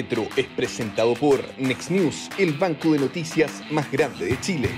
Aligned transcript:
La 0.00 0.06
Retro 0.06 0.22
es 0.34 0.46
presentado 0.46 1.12
por 1.12 1.40
Next 1.58 1.90
News, 1.90 2.30
el 2.38 2.54
banco 2.54 2.92
de 2.92 3.00
noticias 3.00 3.62
más 3.70 3.92
grande 3.92 4.24
de 4.24 4.40
Chile. 4.40 4.68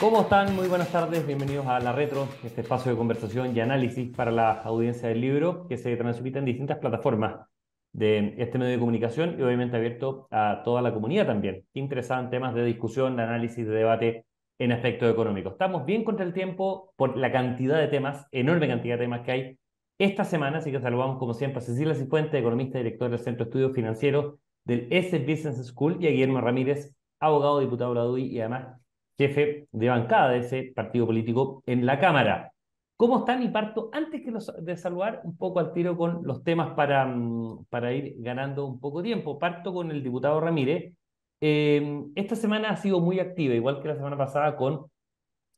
¿Cómo 0.00 0.22
están? 0.22 0.56
Muy 0.56 0.66
buenas 0.66 0.90
tardes, 0.90 1.24
bienvenidos 1.24 1.68
a 1.68 1.78
La 1.78 1.92
Retro, 1.92 2.26
este 2.42 2.62
espacio 2.62 2.90
de 2.90 2.98
conversación 2.98 3.56
y 3.56 3.60
análisis 3.60 4.10
para 4.10 4.32
la 4.32 4.50
audiencia 4.62 5.08
del 5.08 5.20
libro 5.20 5.68
que 5.68 5.76
se 5.76 5.96
transmite 5.96 6.40
en 6.40 6.46
distintas 6.46 6.78
plataformas 6.78 7.46
de 7.92 8.34
este 8.38 8.58
medio 8.58 8.72
de 8.72 8.80
comunicación 8.80 9.36
y 9.38 9.42
obviamente 9.42 9.76
abierto 9.76 10.26
a 10.32 10.62
toda 10.64 10.82
la 10.82 10.92
comunidad 10.92 11.26
también, 11.26 11.64
interesada 11.72 12.20
en 12.20 12.30
temas 12.30 12.52
de 12.52 12.64
discusión, 12.64 13.14
de 13.14 13.22
análisis, 13.22 13.64
de 13.64 13.72
debate 13.72 14.24
en 14.58 14.72
aspectos 14.72 15.12
económicos. 15.12 15.52
Estamos 15.52 15.86
bien 15.86 16.02
contra 16.02 16.26
el 16.26 16.32
tiempo 16.32 16.92
por 16.96 17.16
la 17.16 17.30
cantidad 17.30 17.78
de 17.78 17.86
temas, 17.86 18.26
enorme 18.32 18.66
cantidad 18.66 18.96
de 18.96 19.04
temas 19.04 19.20
que 19.20 19.30
hay 19.30 19.59
esta 20.00 20.24
semana, 20.24 20.58
así 20.58 20.72
que 20.72 20.80
saludamos 20.80 21.18
como 21.18 21.34
siempre 21.34 21.58
a 21.58 21.60
Cecilia 21.60 21.94
Cifuente, 21.94 22.38
economista 22.38 22.78
y 22.78 22.84
director 22.84 23.10
del 23.10 23.18
Centro 23.18 23.44
de 23.44 23.50
Estudios 23.50 23.74
Financieros 23.74 24.36
del 24.64 24.88
S 24.90 25.18
Business 25.18 25.66
School, 25.66 25.98
y 26.00 26.06
a 26.06 26.10
Guillermo 26.10 26.40
Ramírez, 26.40 26.94
abogado, 27.18 27.60
diputado 27.60 27.90
de 27.90 28.00
la 28.00 28.06
DUI 28.06 28.24
y 28.24 28.40
además 28.40 28.80
jefe 29.18 29.68
de 29.70 29.88
bancada 29.90 30.30
de 30.30 30.38
ese 30.38 30.72
partido 30.74 31.04
político 31.04 31.62
en 31.66 31.84
la 31.84 32.00
Cámara. 32.00 32.50
¿Cómo 32.96 33.18
están? 33.18 33.42
Y 33.42 33.48
parto, 33.48 33.90
antes 33.92 34.22
que 34.22 34.30
los, 34.30 34.50
de 34.64 34.76
saludar, 34.78 35.20
un 35.24 35.36
poco 35.36 35.60
al 35.60 35.74
tiro 35.74 35.98
con 35.98 36.22
los 36.24 36.42
temas 36.42 36.72
para, 36.74 37.04
mm, 37.04 37.66
para 37.68 37.92
ir 37.92 38.14
ganando 38.18 38.64
un 38.66 38.80
poco 38.80 39.02
tiempo. 39.02 39.38
Parto 39.38 39.74
con 39.74 39.90
el 39.90 40.02
diputado 40.02 40.40
Ramírez. 40.40 40.94
Eh, 41.42 42.04
esta 42.14 42.36
semana 42.36 42.70
ha 42.70 42.76
sido 42.76 43.00
muy 43.00 43.20
activa, 43.20 43.54
igual 43.54 43.82
que 43.82 43.88
la 43.88 43.96
semana 43.96 44.16
pasada, 44.16 44.56
con 44.56 44.86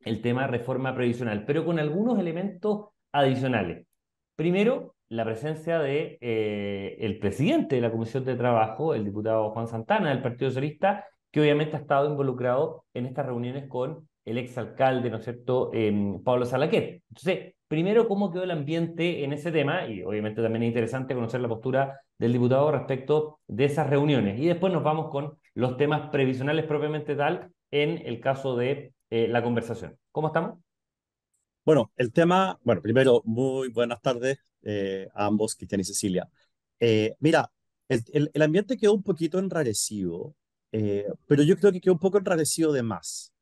el 0.00 0.20
tema 0.20 0.42
de 0.42 0.48
reforma 0.48 0.94
previsional, 0.94 1.44
pero 1.44 1.64
con 1.64 1.78
algunos 1.78 2.18
elementos 2.18 2.88
adicionales. 3.12 3.86
Primero, 4.36 4.94
la 5.08 5.24
presencia 5.24 5.78
de 5.78 6.18
eh, 6.20 7.18
presidente 7.20 7.76
de 7.76 7.82
la 7.82 7.90
Comisión 7.92 8.24
de 8.24 8.34
Trabajo, 8.34 8.94
el 8.94 9.04
diputado 9.04 9.50
Juan 9.50 9.68
Santana 9.68 10.08
del 10.08 10.22
Partido 10.22 10.50
Socialista, 10.50 11.06
que 11.30 11.40
obviamente 11.40 11.76
ha 11.76 11.80
estado 11.80 12.10
involucrado 12.10 12.84
en 12.94 13.06
estas 13.06 13.26
reuniones 13.26 13.68
con 13.68 14.08
el 14.24 14.38
exalcalde, 14.38 15.10
¿no 15.10 15.18
es 15.18 15.24
cierto?, 15.24 15.70
em, 15.74 16.22
Pablo 16.22 16.46
Salaquet. 16.46 17.02
Entonces, 17.08 17.54
primero, 17.68 18.08
¿cómo 18.08 18.30
quedó 18.30 18.44
el 18.44 18.50
ambiente 18.50 19.24
en 19.24 19.32
ese 19.32 19.52
tema? 19.52 19.86
Y 19.86 20.02
obviamente 20.02 20.42
también 20.42 20.62
es 20.62 20.68
interesante 20.68 21.14
conocer 21.14 21.40
la 21.40 21.48
postura 21.48 22.00
del 22.18 22.32
diputado 22.32 22.70
respecto 22.70 23.40
de 23.46 23.64
esas 23.64 23.88
reuniones. 23.90 24.38
Y 24.38 24.46
después 24.46 24.72
nos 24.72 24.82
vamos 24.82 25.10
con 25.10 25.38
los 25.54 25.76
temas 25.76 26.08
previsionales 26.10 26.64
propiamente 26.66 27.16
tal 27.16 27.50
en 27.70 28.02
el 28.06 28.20
caso 28.20 28.56
de 28.56 28.92
eh, 29.10 29.28
la 29.28 29.42
conversación. 29.42 29.96
¿Cómo 30.10 30.28
estamos? 30.28 30.58
Bueno, 31.64 31.92
el 31.96 32.12
tema, 32.12 32.58
bueno, 32.64 32.82
primero, 32.82 33.22
muy 33.24 33.68
buenas 33.68 34.00
tardes 34.02 34.38
eh, 34.62 35.08
a 35.14 35.26
ambos, 35.26 35.54
Cristian 35.54 35.80
y 35.80 35.84
Cecilia. 35.84 36.28
Eh, 36.80 37.14
mira, 37.20 37.52
el, 37.88 38.30
el, 38.32 38.42
ambiente 38.42 38.76
quedó 38.76 38.94
un 38.94 39.02
poquito 39.02 39.38
enrarecido 39.38 40.34
eh, 40.72 41.06
pero 41.26 41.42
yo 41.42 41.56
creo 41.56 41.70
que 41.70 41.80
quedó 41.80 41.92
un 41.94 42.00
poco 42.00 42.18
enrarecido 42.18 42.72
de 42.72 42.82
más. 42.82 43.32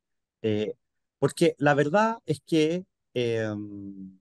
Eh, 0.41 0.75
porque 1.19 1.55
la 1.57 1.73
verdad 1.73 2.17
es 2.25 2.41
que 2.45 2.85
em, 3.13 4.19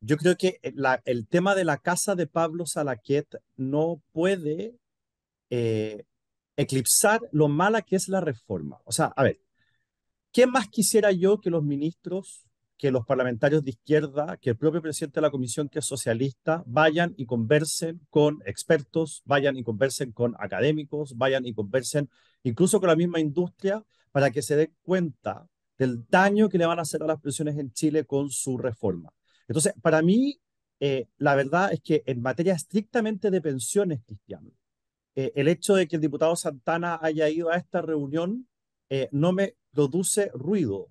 yo 0.00 0.16
creo 0.16 0.36
que 0.36 0.58
la, 0.74 1.00
el 1.04 1.28
tema 1.28 1.54
de 1.54 1.64
la 1.64 1.78
casa 1.78 2.14
de 2.14 2.26
Pablo 2.26 2.66
Salaquet 2.66 3.26
no 3.56 4.02
puede 4.12 4.74
eh, 5.50 6.04
eclipsar 6.56 7.20
lo 7.32 7.48
mala 7.48 7.82
que 7.82 7.96
es 7.96 8.08
la 8.08 8.20
reforma. 8.20 8.80
O 8.84 8.92
sea, 8.92 9.06
a 9.16 9.22
ver, 9.22 9.40
¿qué 10.32 10.46
más 10.46 10.68
quisiera 10.68 11.12
yo 11.12 11.40
que 11.40 11.50
los 11.50 11.62
ministros 11.62 12.44
que 12.82 12.90
los 12.90 13.06
parlamentarios 13.06 13.62
de 13.62 13.70
izquierda, 13.70 14.36
que 14.38 14.50
el 14.50 14.56
propio 14.56 14.82
presidente 14.82 15.20
de 15.20 15.22
la 15.22 15.30
comisión, 15.30 15.68
que 15.68 15.78
es 15.78 15.84
socialista, 15.84 16.64
vayan 16.66 17.14
y 17.16 17.26
conversen 17.26 18.00
con 18.10 18.42
expertos, 18.44 19.22
vayan 19.24 19.56
y 19.56 19.62
conversen 19.62 20.10
con 20.10 20.34
académicos, 20.40 21.16
vayan 21.16 21.46
y 21.46 21.54
conversen 21.54 22.10
incluso 22.42 22.80
con 22.80 22.88
la 22.88 22.96
misma 22.96 23.20
industria 23.20 23.84
para 24.10 24.32
que 24.32 24.42
se 24.42 24.56
den 24.56 24.74
cuenta 24.82 25.48
del 25.78 26.04
daño 26.08 26.48
que 26.48 26.58
le 26.58 26.66
van 26.66 26.80
a 26.80 26.82
hacer 26.82 27.00
a 27.04 27.06
las 27.06 27.20
pensiones 27.20 27.56
en 27.56 27.72
Chile 27.72 28.04
con 28.04 28.30
su 28.30 28.58
reforma. 28.58 29.12
Entonces, 29.46 29.74
para 29.80 30.02
mí, 30.02 30.40
eh, 30.80 31.06
la 31.18 31.36
verdad 31.36 31.72
es 31.72 31.80
que 31.82 32.02
en 32.04 32.20
materia 32.20 32.54
estrictamente 32.54 33.30
de 33.30 33.40
pensiones, 33.40 34.00
Cristiano, 34.04 34.50
eh, 35.14 35.30
el 35.36 35.46
hecho 35.46 35.76
de 35.76 35.86
que 35.86 35.94
el 35.94 36.02
diputado 36.02 36.34
Santana 36.34 36.98
haya 37.00 37.28
ido 37.28 37.48
a 37.48 37.58
esta 37.58 37.80
reunión 37.80 38.48
eh, 38.90 39.08
no 39.12 39.32
me 39.32 39.54
produce 39.70 40.32
ruido. 40.34 40.88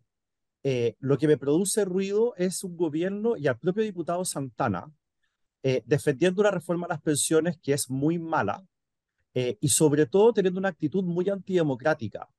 Eh, 0.63 0.95
lo 0.99 1.17
que 1.17 1.27
me 1.27 1.38
produce 1.38 1.85
ruido 1.85 2.35
es 2.38 2.63
un 2.63 2.77
gobierno 2.77 3.35
y 3.35 3.47
al 3.47 3.57
propio 3.57 3.83
diputado 3.83 4.23
Santana 4.25 4.91
eh, 5.63 5.81
defendiendo 5.85 6.41
una 6.41 6.51
reforma 6.51 6.85
a 6.85 6.89
las 6.89 7.01
pensiones 7.01 7.57
que 7.61 7.73
es 7.73 7.89
muy 7.89 8.19
mala 8.19 8.63
eh, 9.33 9.57
y 9.59 9.69
sobre 9.69 10.05
todo 10.05 10.33
teniendo 10.33 10.59
una 10.59 10.69
actitud 10.69 11.03
muy 11.03 11.29
antidemocrática. 11.29 12.29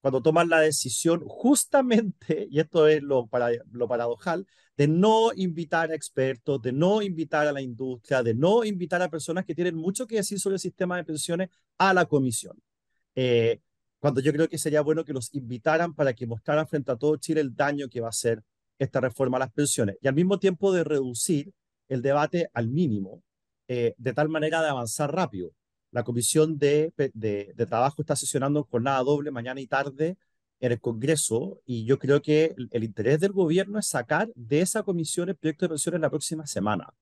Cuando 0.00 0.22
toman 0.22 0.48
la 0.48 0.60
decisión 0.60 1.22
justamente, 1.26 2.48
y 2.50 2.60
esto 2.60 2.86
es 2.86 3.02
lo, 3.02 3.26
para, 3.26 3.50
lo 3.72 3.88
paradojal, 3.88 4.46
de 4.76 4.88
no 4.88 5.32
invitar 5.34 5.90
a 5.90 5.94
expertos, 5.94 6.62
de 6.62 6.72
no 6.72 7.02
invitar 7.02 7.46
a 7.48 7.52
la 7.52 7.60
industria, 7.60 8.22
de 8.22 8.34
no 8.34 8.64
invitar 8.64 9.02
a 9.02 9.10
personas 9.10 9.44
que 9.44 9.54
tienen 9.54 9.76
mucho 9.76 10.06
que 10.06 10.16
decir 10.16 10.38
sobre 10.40 10.54
el 10.54 10.60
sistema 10.60 10.96
de 10.96 11.04
pensiones 11.04 11.50
a 11.78 11.92
la 11.94 12.06
comisión 12.06 12.60
cuando 13.98 14.20
yo 14.20 14.32
creo 14.32 14.48
que 14.48 14.58
sería 14.58 14.80
bueno 14.80 15.04
que 15.04 15.12
los 15.12 15.34
invitaran 15.34 15.94
para 15.94 16.12
que 16.14 16.26
mostraran 16.26 16.66
frente 16.68 16.92
a 16.92 16.96
todo 16.96 17.16
Chile 17.16 17.40
el 17.40 17.54
daño 17.54 17.88
que 17.88 18.00
va 18.00 18.08
a 18.08 18.10
hacer 18.10 18.42
esta 18.78 19.00
reforma 19.00 19.36
a 19.36 19.40
las 19.40 19.52
pensiones 19.52 19.96
y 20.00 20.08
al 20.08 20.14
mismo 20.14 20.38
tiempo 20.38 20.72
de 20.72 20.84
reducir 20.84 21.52
el 21.88 22.02
debate 22.02 22.50
al 22.54 22.68
mínimo, 22.68 23.22
eh, 23.66 23.94
de 23.96 24.12
tal 24.12 24.28
manera 24.28 24.62
de 24.62 24.68
avanzar 24.68 25.12
rápido. 25.14 25.52
La 25.90 26.04
Comisión 26.04 26.58
de, 26.58 26.92
de, 26.96 27.66
Trabajo 27.66 28.02
está 28.02 28.14
sesionando 28.14 28.64
con 28.64 28.82
nada 28.84 29.02
doble 29.02 29.30
mañana 29.30 29.60
y 29.60 29.66
tarde 29.66 30.16
en 30.60 30.72
el 30.72 30.80
Congreso 30.80 31.60
y 31.64 31.84
yo 31.84 31.98
creo 31.98 32.20
que 32.20 32.54
el, 32.70 32.84
interés 32.84 33.20
del 33.20 33.32
gobierno 33.32 33.78
es 33.78 33.86
sacar 33.86 34.28
de 34.34 34.60
esa 34.60 34.82
comisión 34.82 35.28
el 35.28 35.36
proyecto 35.36 35.64
de 35.64 35.70
pensiones 35.70 36.00
la 36.00 36.10
próxima 36.10 36.46
semana. 36.46 36.92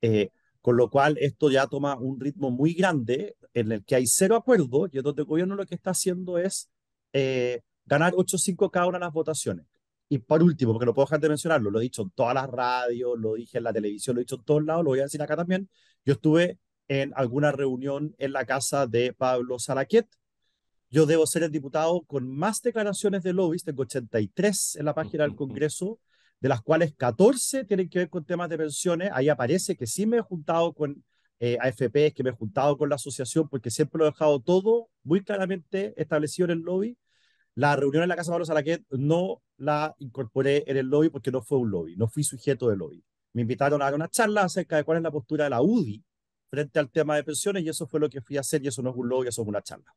Eh, 0.00 0.30
con 0.64 0.78
lo 0.78 0.88
cual 0.88 1.18
esto 1.20 1.50
ya 1.50 1.66
toma 1.66 1.94
un 1.98 2.18
ritmo 2.18 2.50
muy 2.50 2.72
grande 2.72 3.36
en 3.52 3.70
el 3.70 3.84
que 3.84 3.96
hay 3.96 4.06
cero 4.06 4.34
acuerdo 4.34 4.88
y 4.90 5.02
donde 5.02 5.20
el 5.20 5.26
gobierno 5.26 5.56
lo 5.56 5.66
que 5.66 5.74
está 5.74 5.90
haciendo 5.90 6.38
es 6.38 6.70
eh, 7.12 7.60
ganar 7.84 8.14
8-5 8.14 8.70
cada 8.70 8.86
una 8.86 8.96
de 8.96 9.04
las 9.04 9.12
votaciones. 9.12 9.66
Y 10.08 10.20
por 10.20 10.42
último, 10.42 10.72
porque 10.72 10.86
no 10.86 10.94
puedo 10.94 11.04
dejar 11.04 11.20
de 11.20 11.28
mencionarlo, 11.28 11.70
lo 11.70 11.80
he 11.80 11.82
dicho 11.82 12.00
en 12.00 12.10
todas 12.12 12.32
las 12.32 12.48
radios, 12.48 13.12
lo 13.18 13.34
dije 13.34 13.58
en 13.58 13.64
la 13.64 13.74
televisión, 13.74 14.16
lo 14.16 14.22
he 14.22 14.24
dicho 14.24 14.36
en 14.36 14.44
todos 14.44 14.64
lados, 14.64 14.84
lo 14.84 14.90
voy 14.92 15.00
a 15.00 15.02
decir 15.02 15.20
acá 15.20 15.36
también. 15.36 15.68
Yo 16.02 16.14
estuve 16.14 16.58
en 16.88 17.12
alguna 17.14 17.52
reunión 17.52 18.14
en 18.16 18.32
la 18.32 18.46
casa 18.46 18.86
de 18.86 19.12
Pablo 19.12 19.58
Salaquet. 19.58 20.08
Yo 20.88 21.04
debo 21.04 21.26
ser 21.26 21.42
el 21.42 21.50
diputado 21.50 22.04
con 22.06 22.26
más 22.34 22.62
declaraciones 22.62 23.22
de 23.22 23.34
lobbies, 23.34 23.64
tengo 23.64 23.82
83 23.82 24.76
en 24.76 24.86
la 24.86 24.94
página 24.94 25.24
del 25.24 25.36
Congreso 25.36 26.00
de 26.44 26.50
las 26.50 26.60
cuales 26.60 26.92
14 26.94 27.64
tienen 27.64 27.88
que 27.88 28.00
ver 28.00 28.10
con 28.10 28.22
temas 28.22 28.50
de 28.50 28.58
pensiones. 28.58 29.08
Ahí 29.14 29.30
aparece 29.30 29.74
que 29.76 29.86
sí 29.86 30.04
me 30.04 30.18
he 30.18 30.20
juntado 30.20 30.74
con 30.74 31.02
eh, 31.40 31.56
AFP, 31.58 32.12
que 32.12 32.22
me 32.22 32.28
he 32.28 32.32
juntado 32.34 32.76
con 32.76 32.90
la 32.90 32.96
asociación, 32.96 33.48
porque 33.48 33.70
siempre 33.70 33.98
lo 33.98 34.04
he 34.04 34.10
dejado 34.10 34.40
todo 34.40 34.90
muy 35.04 35.24
claramente 35.24 35.94
establecido 35.96 36.44
en 36.44 36.58
el 36.58 36.58
lobby. 36.58 36.98
La 37.54 37.74
reunión 37.76 38.02
en 38.02 38.10
la 38.10 38.16
Casa 38.16 38.30
Pablo 38.30 38.44
Salaquet 38.44 38.84
no 38.90 39.40
la 39.56 39.94
incorporé 40.00 40.64
en 40.66 40.76
el 40.76 40.86
lobby 40.86 41.08
porque 41.08 41.30
no 41.30 41.40
fue 41.40 41.56
un 41.56 41.70
lobby, 41.70 41.96
no 41.96 42.08
fui 42.08 42.22
sujeto 42.22 42.68
del 42.68 42.80
lobby. 42.80 43.02
Me 43.32 43.40
invitaron 43.40 43.80
a 43.80 43.86
dar 43.86 43.94
una 43.94 44.10
charla 44.10 44.42
acerca 44.42 44.76
de 44.76 44.84
cuál 44.84 44.98
es 44.98 45.02
la 45.02 45.10
postura 45.10 45.44
de 45.44 45.50
la 45.50 45.62
UDI 45.62 46.04
frente 46.50 46.78
al 46.78 46.90
tema 46.90 47.16
de 47.16 47.24
pensiones 47.24 47.62
y 47.62 47.70
eso 47.70 47.86
fue 47.86 48.00
lo 48.00 48.10
que 48.10 48.20
fui 48.20 48.36
a 48.36 48.40
hacer 48.40 48.62
y 48.62 48.68
eso 48.68 48.82
no 48.82 48.90
es 48.90 48.96
un 48.96 49.08
lobby, 49.08 49.28
eso 49.28 49.40
es 49.40 49.48
una 49.48 49.62
charla. 49.62 49.96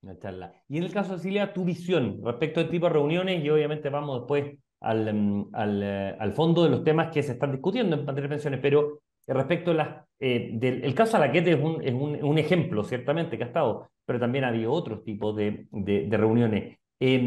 Una 0.00 0.18
charla. 0.18 0.64
Y 0.66 0.78
en 0.78 0.84
el 0.84 0.92
caso 0.94 1.12
de 1.12 1.18
Cecilia, 1.18 1.52
tu 1.52 1.62
visión 1.62 2.22
respecto 2.24 2.60
al 2.60 2.70
tipo 2.70 2.86
de 2.86 2.92
reuniones 2.94 3.44
y 3.44 3.50
obviamente 3.50 3.90
vamos 3.90 4.20
después 4.20 4.63
al, 4.84 5.08
em, 5.08 5.46
al, 5.52 5.82
eh, 5.82 6.16
al, 6.18 6.32
fondo 6.32 6.64
de 6.64 6.70
los 6.70 6.84
temas 6.84 7.12
que 7.12 7.22
se 7.22 7.32
están 7.32 7.52
discutiendo 7.52 7.96
en 7.96 8.04
materia 8.04 8.28
de 8.28 8.34
pensiones, 8.34 8.60
pero 8.60 9.00
respecto 9.26 9.70
a 9.70 9.74
las, 9.74 10.04
eh, 10.20 10.50
del 10.52 10.84
el 10.84 10.94
caso 10.94 11.16
Alaquete 11.16 11.52
es, 11.52 11.60
un, 11.60 11.82
es 11.82 11.92
un, 11.92 12.22
un, 12.22 12.38
ejemplo, 12.38 12.84
ciertamente, 12.84 13.38
que 13.38 13.44
ha 13.44 13.48
estado, 13.48 13.90
pero 14.04 14.20
también 14.20 14.44
ha 14.44 14.48
habido 14.48 14.72
otros 14.72 15.02
tipos 15.02 15.34
de, 15.34 15.66
de, 15.70 16.16
reuniones. 16.16 16.78
Eh, 17.00 17.22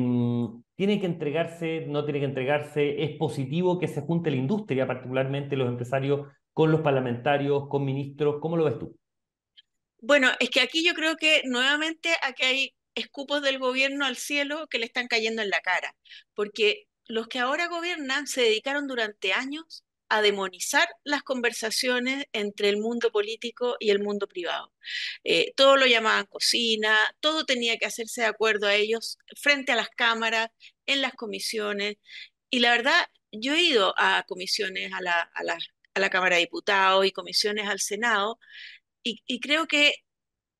¿Tiene 0.76 1.00
que 1.00 1.08
entregarse, 1.08 1.86
no 1.88 2.06
tiene 2.06 2.20
que 2.20 2.26
entregarse? 2.26 3.04
¿Es 3.04 3.18
positivo 3.18 3.80
que 3.80 3.88
se 3.88 4.02
junte 4.02 4.30
la 4.30 4.38
industria, 4.38 4.86
particularmente 4.86 5.56
los 5.56 5.68
empresarios, 5.68 6.28
con 6.54 6.72
los 6.72 6.82
parlamentarios, 6.82 7.68
con 7.68 7.84
ministros? 7.84 8.36
¿Cómo 8.40 8.58
lo 8.58 8.66
ves 8.66 8.78
tú? 8.78 8.96
Bueno, 10.00 10.30
es 10.40 10.52
que 10.52 10.62
aquí 10.62 10.86
yo 10.86 10.94
creo 10.94 11.16
que 11.16 11.42
nuevamente 11.46 12.10
aquí 12.22 12.44
hay 12.44 12.74
escupos 12.94 13.42
del 13.42 13.58
gobierno 13.58 14.06
al 14.06 14.18
cielo 14.18 14.68
que 14.68 14.78
le 14.78 14.86
están 14.86 15.08
cayendo 15.08 15.42
en 15.42 15.50
la 15.50 15.62
cara, 15.62 15.96
porque 16.36 16.86
los 17.08 17.28
que 17.28 17.40
ahora 17.40 17.68
gobiernan 17.68 18.28
se 18.28 18.42
dedicaron 18.42 18.88
durante 18.88 19.34
años 19.34 19.84
a 20.10 20.22
demonizar 20.22 20.88
las 21.04 21.24
conversaciones 21.24 22.26
entre 22.34 22.70
el 22.70 22.78
mundo 22.78 23.12
político 23.12 23.76
y 23.80 23.90
el 23.90 24.00
mundo 24.02 24.28
privado. 24.28 24.74
Eh, 25.24 25.54
todo 25.56 25.76
lo 25.78 25.86
llamaban 25.86 26.26
cocina, 26.28 26.98
todo 27.20 27.46
tenía 27.46 27.78
que 27.78 27.86
hacerse 27.86 28.22
de 28.22 28.28
acuerdo 28.28 28.68
a 28.68 28.76
ellos 28.76 29.18
frente 29.42 29.72
a 29.74 29.76
las 29.76 29.90
cámaras, 29.90 30.50
en 30.86 31.02
las 31.02 31.14
comisiones. 31.14 31.98
Y 32.50 32.60
la 32.60 32.72
verdad, 32.72 33.08
yo 33.32 33.54
he 33.54 33.62
ido 33.62 33.94
a 33.98 34.24
comisiones 34.28 34.94
a 34.94 35.02
la, 35.02 35.22
a 35.22 35.44
la, 35.44 35.58
a 35.94 36.00
la 36.00 36.10
Cámara 36.10 36.36
de 36.38 36.44
Diputados 36.44 37.06
y 37.06 37.12
comisiones 37.12 37.68
al 37.68 37.80
Senado 37.80 38.40
y, 39.04 39.22
y 39.28 39.40
creo 39.40 39.68
que 39.68 39.94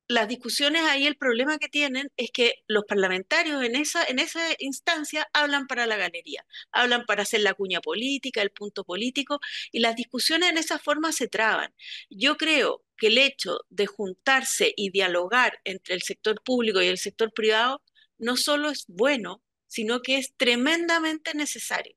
las 0.08 0.26
discusiones 0.26 0.82
ahí, 0.82 1.06
el 1.06 1.16
problema 1.16 1.58
que 1.58 1.68
tienen 1.68 2.10
es 2.16 2.30
que 2.32 2.64
los 2.66 2.84
parlamentarios 2.86 3.62
en 3.62 3.76
esa, 3.76 4.04
en 4.04 4.18
esa 4.18 4.40
instancia 4.58 5.28
hablan 5.34 5.66
para 5.66 5.86
la 5.86 5.96
galería, 5.96 6.46
hablan 6.72 7.04
para 7.04 7.22
hacer 7.22 7.42
la 7.42 7.52
cuña 7.52 7.80
política, 7.82 8.40
el 8.40 8.50
punto 8.50 8.84
político, 8.84 9.38
y 9.70 9.80
las 9.80 9.96
discusiones 9.96 10.50
en 10.50 10.58
esa 10.58 10.78
forma 10.78 11.12
se 11.12 11.28
traban. 11.28 11.74
Yo 12.08 12.38
creo 12.38 12.82
que 12.96 13.08
el 13.08 13.18
hecho 13.18 13.60
de 13.68 13.86
juntarse 13.86 14.72
y 14.76 14.90
dialogar 14.90 15.60
entre 15.64 15.94
el 15.94 16.02
sector 16.02 16.42
público 16.42 16.80
y 16.80 16.86
el 16.86 16.98
sector 16.98 17.32
privado 17.32 17.82
no 18.16 18.36
solo 18.36 18.70
es 18.70 18.86
bueno, 18.88 19.42
sino 19.66 20.00
que 20.00 20.16
es 20.16 20.34
tremendamente 20.36 21.34
necesario. 21.34 21.94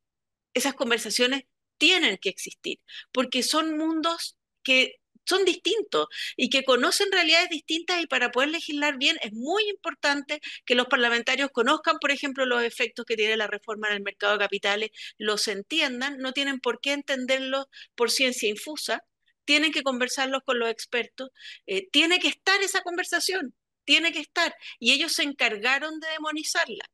Esas 0.54 0.74
conversaciones 0.76 1.46
tienen 1.78 2.18
que 2.18 2.30
existir, 2.30 2.80
porque 3.14 3.42
son 3.42 3.78
mundos 3.78 4.38
que 4.64 5.01
son 5.26 5.46
distintos 5.46 6.08
y 6.36 6.50
que 6.50 6.64
conocen 6.64 7.12
realidades 7.12 7.50
distintas 7.50 8.02
y 8.02 8.08
para 8.08 8.32
poder 8.32 8.50
legislar 8.50 8.98
bien 8.98 9.18
es 9.22 9.34
muy 9.34 9.64
importante 9.70 10.42
que 10.66 10.76
los 10.76 10.88
parlamentarios 10.88 11.50
conozcan, 11.52 11.98
por 12.00 12.12
ejemplo, 12.12 12.46
los 12.46 12.64
efectos 12.64 13.06
que 13.06 13.16
tiene 13.16 13.38
la 13.38 13.48
reforma 13.48 13.90
en 13.90 13.96
el 13.96 14.04
mercado 14.04 14.34
de 14.34 14.40
capitales, 14.40 14.92
los 15.18 15.48
entiendan, 15.48 16.18
no 16.20 16.34
tienen 16.34 16.60
por 16.60 16.82
qué 16.82 16.94
entenderlos 16.94 17.68
por 17.96 18.12
ciencia 18.12 18.50
infusa, 18.50 19.04
tienen 19.46 19.72
que 19.72 19.84
conversarlos 19.84 20.44
con 20.46 20.60
los 20.60 20.70
expertos, 20.70 21.30
eh, 21.66 21.90
tiene 21.92 22.20
que 22.20 22.28
estar 22.30 22.62
esa 22.62 22.82
conversación, 22.82 23.56
tiene 23.86 24.12
que 24.12 24.20
estar, 24.20 24.56
y 24.80 24.94
ellos 24.94 25.14
se 25.14 25.24
encargaron 25.24 26.00
de 26.00 26.08
demonizarla 26.10 26.86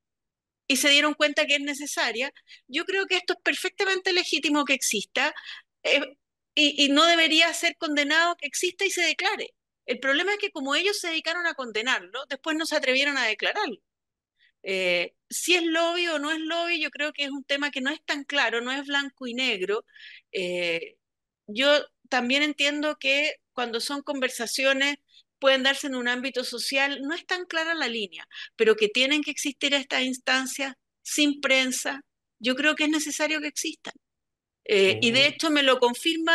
y 0.68 0.78
se 0.78 0.90
dieron 0.90 1.14
cuenta 1.14 1.46
que 1.46 1.56
es 1.56 1.62
necesaria. 1.62 2.32
Yo 2.68 2.86
creo 2.86 3.06
que 3.08 3.16
esto 3.18 3.34
es 3.34 3.40
perfectamente 3.44 4.14
legítimo 4.14 4.66
que 4.66 4.74
exista. 4.74 5.34
Eh, 5.84 6.02
y, 6.60 6.90
no 6.90 7.06
debería 7.06 7.54
ser 7.54 7.78
condenado 7.78 8.36
que 8.38 8.48
exista 8.48 8.86
y 8.86 8.90
se 8.92 9.04
declare. 9.04 9.54
El 9.86 10.00
problema 10.00 10.34
es 10.34 10.40
que 10.40 10.52
como 10.52 10.76
ellos 10.76 11.00
se 11.00 11.10
dedicaron 11.10 11.46
a 11.48 11.54
condenarlo, 11.54 12.26
después 12.30 12.58
no 12.58 12.66
se 12.66 12.76
atrevieron 12.76 13.18
a 13.18 13.26
declararlo. 13.26 13.78
Eh, 14.64 15.16
si 15.30 15.56
es 15.56 15.64
lobby 15.64 16.08
o 16.08 16.20
no 16.20 16.32
es 16.32 16.40
lobby, 16.40 16.82
yo 16.82 16.90
creo 16.92 17.14
que 17.14 17.26
es 17.26 17.32
un 17.32 17.44
tema 17.44 17.72
que 17.72 17.82
no 17.82 17.92
es 17.92 18.04
tan 18.06 18.24
claro, 18.24 18.62
no 18.62 18.72
es 18.72 18.86
blanco 18.88 19.28
y 19.28 19.34
negro. 19.36 19.86
Eh, 20.32 20.98
yo 21.48 21.86
también 22.10 22.44
entiendo 22.44 22.98
que 23.00 23.36
cuando 23.54 23.80
son 23.80 24.02
conversaciones 24.02 24.98
pueden 25.40 25.64
darse 25.64 25.88
en 25.88 25.96
un 25.96 26.08
ámbito 26.08 26.44
social, 26.44 27.02
no 27.04 27.14
es 27.14 27.26
tan 27.26 27.46
clara 27.46 27.76
la 27.76 27.88
línea, 27.88 28.28
pero 28.56 28.76
que 28.76 28.90
tienen 28.90 29.24
que 29.24 29.32
existir 29.32 29.74
estas 29.74 30.04
instancias 30.04 30.74
sin 31.04 31.40
prensa, 31.42 32.02
yo 32.40 32.56
creo 32.56 32.76
que 32.76 32.86
es 32.86 32.90
necesario 32.90 33.42
que 33.42 33.48
existan. 33.48 33.94
Eh, 34.68 35.00
y 35.02 35.12
de 35.12 35.28
hecho 35.28 35.50
me 35.50 35.64
lo 35.64 35.80
confirma 35.80 36.34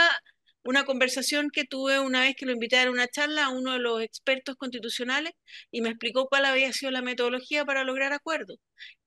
una 0.64 0.84
conversación 0.84 1.50
que 1.50 1.64
tuve 1.64 2.00
una 2.00 2.20
vez 2.20 2.34
que 2.37 2.46
lo 2.46 2.52
invité 2.52 2.79
a 2.79 2.90
una 2.90 3.08
charla 3.08 3.46
a 3.46 3.50
uno 3.50 3.73
de 3.73 3.79
los 3.79 4.00
expertos 4.00 4.56
constitucionales 4.56 5.32
y 5.70 5.81
me 5.81 5.90
explicó 5.90 6.29
cuál 6.29 6.44
había 6.44 6.73
sido 6.73 6.93
la 6.93 7.02
metodología 7.02 7.64
para 7.64 7.84
lograr 7.84 8.12
acuerdos. 8.12 8.58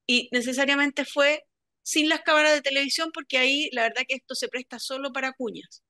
Y 0.05 0.29
necesariamente 0.31 1.05
fue 1.05 1.43
sin 1.81 2.09
las 2.09 2.21
cámaras 2.21 2.53
de 2.53 2.61
televisión 2.61 3.11
porque 3.13 3.37
ahí 3.37 3.69
la 3.71 3.83
verdad 3.83 4.03
que 4.07 4.15
esto 4.15 4.35
se 4.35 4.49
presta 4.49 4.79
solo 4.79 5.11
para 5.13 5.33
cuñas. 5.33 5.83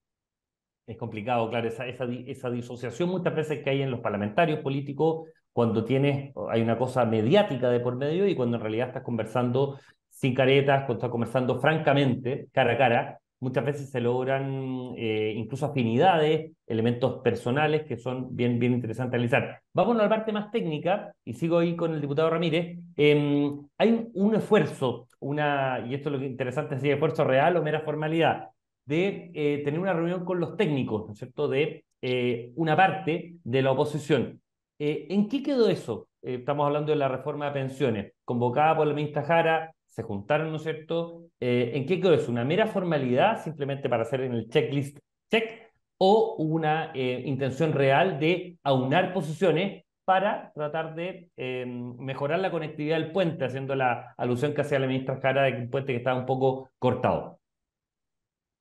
Es 0.86 0.98
complicado, 0.98 1.50
claro, 1.50 1.68
esa, 1.68 1.88
esa, 1.88 2.06
esa 2.28 2.52
disociación 2.52 3.10
muchas 3.10 3.36
veces 3.36 3.64
que 3.64 3.72
hay 3.72 3.82
en 3.82 3.90
los 3.90 4.02
parlamentarios 4.02 4.60
políticos 4.60 5.30
cuando 5.52 5.84
tienes, 5.84 6.34
hay 6.50 6.62
una 6.62 6.78
cosa 6.78 7.06
mediática 7.06 7.70
de 7.70 7.80
por 7.80 7.96
medio 7.96 8.28
y 8.28 8.36
cuando 8.36 8.58
en 8.58 8.62
realidad 8.62 8.88
estás 8.90 9.04
conversando 9.04 9.80
sin 10.10 10.36
caretas, 10.36 10.80
cuando 10.80 10.96
estás 10.96 11.10
conversando 11.10 11.60
francamente, 11.60 12.50
cara 12.52 12.74
a 12.74 12.78
cara, 12.78 13.20
muchas 13.40 13.66
veces 13.66 13.90
se 13.90 14.02
logran 14.02 14.94
eh, 14.98 15.34
incluso 15.36 15.66
afinidades, 15.66 16.52
elementos 16.66 17.22
personales 17.22 17.84
que 17.84 17.98
son 17.98 18.36
bien, 18.36 18.60
bien 18.60 18.74
interesantes 18.74 19.14
analizar. 19.14 19.62
Vamos 19.74 19.98
a 19.98 20.04
la 20.04 20.10
parte 20.10 20.32
más 20.32 20.52
técnica, 20.52 21.14
y 21.24 21.34
sigo 21.34 21.60
ahí 21.60 21.76
con 21.76 21.94
el 21.94 22.02
diputado 22.02 22.30
Ramírez. 22.30 22.80
Em, 22.96 23.68
hay 23.78 24.10
un 24.14 24.36
esfuerzo, 24.36 25.08
una, 25.20 25.86
y 25.88 25.94
esto 25.94 26.10
es 26.10 26.14
lo 26.14 26.20
que 26.20 26.26
es 26.26 26.32
interesante, 26.32 26.80
si 26.80 26.90
esfuerzo 26.90 27.24
real 27.24 27.58
o 27.58 27.64
mera 27.64 27.82
formalidad, 27.82 28.50
de 28.86 29.32
eh, 29.34 29.62
tener 29.64 29.80
una 29.80 29.94
reunión 29.94 30.26
con 30.26 30.40
los 30.40 30.56
técnicos, 30.58 31.06
¿no 31.08 31.14
es 31.14 31.20
cierto?, 31.20 31.48
de 31.48 31.86
eh, 32.02 32.52
una 32.56 32.76
parte 32.76 33.36
de 33.44 33.62
la 33.62 33.72
oposición. 33.72 34.42
¿En 34.78 35.30
qué 35.30 35.42
quedó 35.42 35.70
eso? 35.70 36.10
estamos 36.22 36.66
hablando 36.66 36.92
de 36.92 36.98
la 36.98 37.08
reforma 37.08 37.46
de 37.46 37.52
pensiones, 37.52 38.14
convocada 38.26 38.76
por 38.76 38.88
la 38.88 38.96
ministra 38.96 39.22
Jara, 39.22 39.75
se 39.96 40.04
juntaron, 40.04 40.52
¿no 40.52 40.58
es 40.58 40.64
cierto? 40.64 41.24
Eh, 41.40 41.72
¿En 41.74 41.86
qué 41.86 42.02
quedó 42.02 42.14
eso? 42.14 42.30
¿Una 42.30 42.44
mera 42.44 42.68
formalidad 42.68 43.42
simplemente 43.42 43.88
para 43.88 44.04
hacer 44.04 44.22
en 44.22 44.34
el 44.34 44.50
checklist 44.50 44.98
check 45.32 45.72
o 45.98 46.36
una 46.38 46.92
eh, 46.94 47.24
intención 47.26 47.72
real 47.72 48.20
de 48.20 48.58
aunar 48.64 49.14
posiciones 49.14 49.86
para 50.04 50.52
tratar 50.54 50.96
de 50.96 51.30
em, 51.38 51.96
mejorar 51.98 52.40
la 52.40 52.52
conectividad 52.52 52.98
del 52.98 53.14
puente, 53.14 53.46
haciendo 53.46 53.74
la 53.74 54.14
alusión 54.18 54.54
que 54.54 54.62
hacía 54.62 54.80
la 54.80 54.88
ministra 54.88 55.18
Jara 55.22 55.44
de 55.44 55.52
el 55.52 55.70
puente 55.70 55.94
que 55.94 56.00
estaba 56.00 56.20
un 56.20 56.26
poco 56.26 56.70
cortado? 56.78 57.40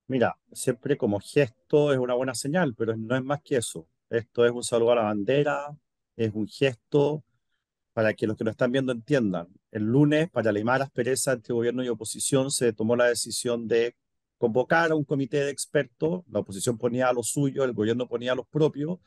Mira, 0.07 0.37
siempre 0.53 0.97
como 0.97 1.19
gesto 1.19 1.93
es 1.93 1.99
una 1.99 2.15
buena 2.15 2.37
señal, 2.37 2.77
pero 2.79 2.97
no 2.97 3.17
es 3.17 3.25
más 3.25 3.43
que 3.43 3.57
eso. 3.57 3.89
Esto 4.09 4.47
es 4.47 4.53
un 4.53 4.63
saludo 4.63 4.93
a 4.93 4.97
la 4.97 5.03
bandera, 5.03 5.67
es 6.17 6.33
un 6.33 6.47
gesto 6.47 7.25
para 7.95 8.13
que 8.13 8.27
los 8.27 8.37
que 8.37 8.45
lo 8.45 8.51
están 8.51 8.73
viendo 8.73 8.93
entiendan. 8.93 9.49
El 9.71 9.85
lunes, 9.85 10.29
para 10.31 10.53
limar 10.53 10.83
aspereza 10.83 11.33
entre 11.33 11.55
gobierno 11.55 11.83
y 11.83 11.89
oposición, 11.89 12.51
se 12.51 12.73
tomó 12.73 12.97
la 12.97 13.07
decisión 13.07 13.69
de 13.69 13.97
convocar 14.37 14.91
a 14.91 14.97
un 14.97 15.05
comité 15.05 15.45
de 15.45 15.51
expertos. 15.51 16.25
La 16.31 16.41
oposición 16.41 16.77
ponía 16.77 17.09
a 17.09 17.13
los 17.13 17.29
suyos, 17.29 17.65
el 17.65 17.73
gobierno 17.73 18.09
ponía 18.09 18.33
a 18.33 18.35
los 18.35 18.47
propios, 18.49 18.99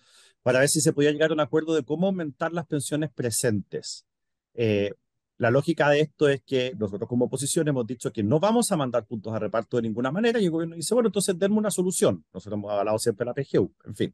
para 0.42 0.60
ver 0.60 0.69
si 0.69 0.81
se 0.81 0.94
podía 0.94 1.12
llegar 1.12 1.31
a 1.31 1.34
un 1.34 1.42
acuerdo 1.42 1.75
de 1.75 1.84
cómo 1.84 2.07
aumentar 2.07 2.54
las 2.54 2.66
pensiones 2.66 3.12
presentes. 3.12 4.07
Eh, 4.54 4.94
la 5.38 5.51
lógica 5.51 5.90
de 5.90 6.00
esto 6.00 6.30
es 6.30 6.42
que 6.42 6.74
nosotros 6.80 7.07
como 7.10 7.25
oposición 7.25 7.68
hemos 7.68 7.86
dicho 7.86 8.12
que 8.12 8.24
no 8.24 8.40
vamos 8.40 8.72
a 8.72 8.78
mandar 8.78 9.06
puntos 9.06 9.33
a 9.33 9.40
reparto 9.40 9.78
de 9.78 9.83
ninguna 9.83 10.12
manera 10.12 10.40
y 10.40 10.45
el 10.45 10.51
gobierno 10.51 10.75
dice, 10.75 10.94
bueno, 10.94 11.10
entonces 11.10 11.38
denme 11.38 11.57
una 11.57 11.72
solución. 11.72 12.25
Nosotros 12.33 12.57
hemos 12.57 12.72
hablado 12.72 12.98
siempre 12.98 13.25
la 13.25 13.33
PGU, 13.33 13.72
en 13.86 13.95
fin. 13.95 14.13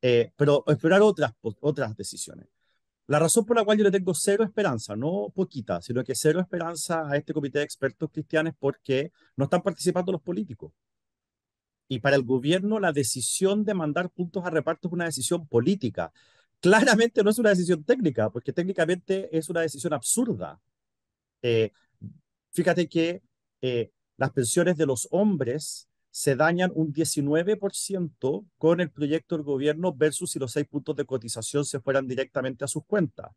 Eh, 0.00 0.32
pero 0.36 0.64
esperar 0.66 1.02
otras, 1.02 1.32
otras 1.60 1.96
decisiones. 1.96 2.48
La 3.08 3.18
razón 3.20 3.44
por 3.46 3.56
la 3.56 3.64
cual 3.64 3.78
yo 3.78 3.84
le 3.84 3.90
tengo 3.90 4.14
cero 4.14 4.42
esperanza, 4.42 4.96
no 4.96 5.30
poquita, 5.34 5.80
sino 5.80 6.02
que 6.02 6.14
cero 6.14 6.40
esperanza 6.40 7.08
a 7.08 7.16
este 7.16 7.32
comité 7.32 7.58
de 7.58 7.64
expertos 7.64 8.10
cristianos 8.12 8.54
porque 8.58 9.12
no 9.36 9.44
están 9.44 9.62
participando 9.62 10.10
los 10.12 10.22
políticos. 10.22 10.72
Y 11.88 12.00
para 12.00 12.16
el 12.16 12.24
gobierno 12.24 12.80
la 12.80 12.92
decisión 12.92 13.64
de 13.64 13.74
mandar 13.74 14.10
puntos 14.10 14.44
a 14.44 14.50
reparto 14.50 14.88
es 14.88 14.94
una 14.94 15.04
decisión 15.04 15.46
política. 15.46 16.12
Claramente 16.60 17.22
no 17.22 17.30
es 17.30 17.38
una 17.38 17.50
decisión 17.50 17.84
técnica, 17.84 18.30
porque 18.30 18.52
técnicamente 18.52 19.28
es 19.36 19.48
una 19.48 19.60
decisión 19.60 19.92
absurda. 19.92 20.60
Eh, 21.42 21.70
fíjate 22.52 22.88
que 22.88 23.22
eh, 23.60 23.92
las 24.16 24.32
pensiones 24.32 24.76
de 24.76 24.86
los 24.86 25.06
hombres 25.12 25.88
se 26.16 26.34
dañan 26.34 26.72
un 26.74 26.94
19% 26.94 28.46
con 28.56 28.80
el 28.80 28.90
proyecto 28.90 29.36
del 29.36 29.44
gobierno 29.44 29.92
versus 29.92 30.30
si 30.30 30.38
los 30.38 30.50
seis 30.50 30.66
puntos 30.66 30.96
de 30.96 31.04
cotización 31.04 31.66
se 31.66 31.78
fueran 31.78 32.06
directamente 32.08 32.64
a 32.64 32.68
sus 32.68 32.86
cuentas. 32.86 33.32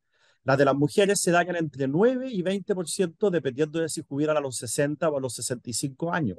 Las 0.46 0.58
de 0.58 0.64
las 0.64 0.76
mujeres 0.76 1.20
se 1.20 1.32
dañan 1.32 1.58
entre 1.58 1.90
9 1.90 2.30
y 2.32 2.42
20% 2.42 3.32
dependiendo 3.32 3.82
de 3.82 3.90
si 3.90 4.02
jubilan 4.08 4.38
a 4.38 4.40
los 4.40 4.56
60 4.56 5.10
o 5.10 5.18
a 5.18 5.20
los 5.20 5.34
65 5.34 6.14
años. 6.14 6.38